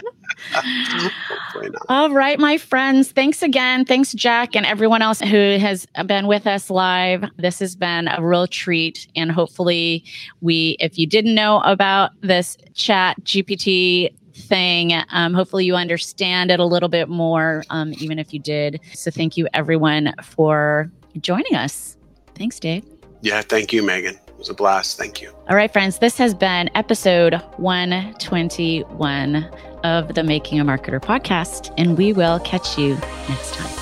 all 1.90 2.12
right, 2.12 2.40
my 2.40 2.58
friends. 2.58 3.12
Thanks 3.12 3.42
again. 3.42 3.86
Thanks, 3.86 4.14
Jack, 4.14 4.56
and 4.56 4.66
everyone 4.66 5.02
else 5.02 5.20
who 5.20 5.58
has 5.58 5.88
been 6.06 6.28
with 6.28 6.48
us 6.48 6.70
live. 6.70 7.26
This 7.38 7.60
has 7.60 7.76
been 7.76 8.08
a 8.08 8.22
real 8.22 8.48
treat. 8.48 9.08
And 9.16 9.32
hopefully, 9.32 10.04
we, 10.42 10.78
if 10.80 10.98
you 10.98 11.08
didn't 11.08 11.36
know 11.36 11.62
about 11.62 12.12
this 12.22 12.58
chat 12.74 13.18
GPT 13.24 14.14
thing. 14.36 14.94
Um, 15.10 15.34
hopefully, 15.34 15.66
you 15.66 15.76
understand 15.76 16.52
it 16.52 16.60
a 16.60 16.66
little 16.66 16.90
bit 16.90 17.10
more, 17.10 17.64
um, 17.70 17.94
even 18.00 18.20
if 18.20 18.34
you 18.34 18.40
did. 18.40 18.80
So, 18.94 19.12
thank 19.12 19.38
you, 19.38 19.48
everyone, 19.54 20.14
for 20.24 20.92
joining 21.20 21.56
us. 21.56 21.98
Thanks, 22.36 22.60
Dave. 22.60 22.86
Yeah, 23.22 23.42
thank 23.42 23.74
you, 23.74 23.82
Megan. 23.84 24.16
It 24.16 24.38
was 24.38 24.50
a 24.50 24.54
blast. 24.54 24.98
Thank 24.98 25.22
you. 25.22 25.32
All 25.50 25.56
right, 25.56 25.72
friends, 25.74 25.98
this 26.00 26.18
has 26.18 26.36
been 26.36 26.70
episode 26.76 27.42
121 27.58 29.50
of 29.88 30.14
the 30.14 30.24
Making 30.24 30.60
a 30.60 30.66
Marketer 30.66 31.00
podcast, 31.00 31.74
and 31.78 31.98
we 31.98 32.14
will 32.14 32.40
catch 32.42 32.78
you 32.78 32.96
next 33.30 33.54
time. 33.54 33.77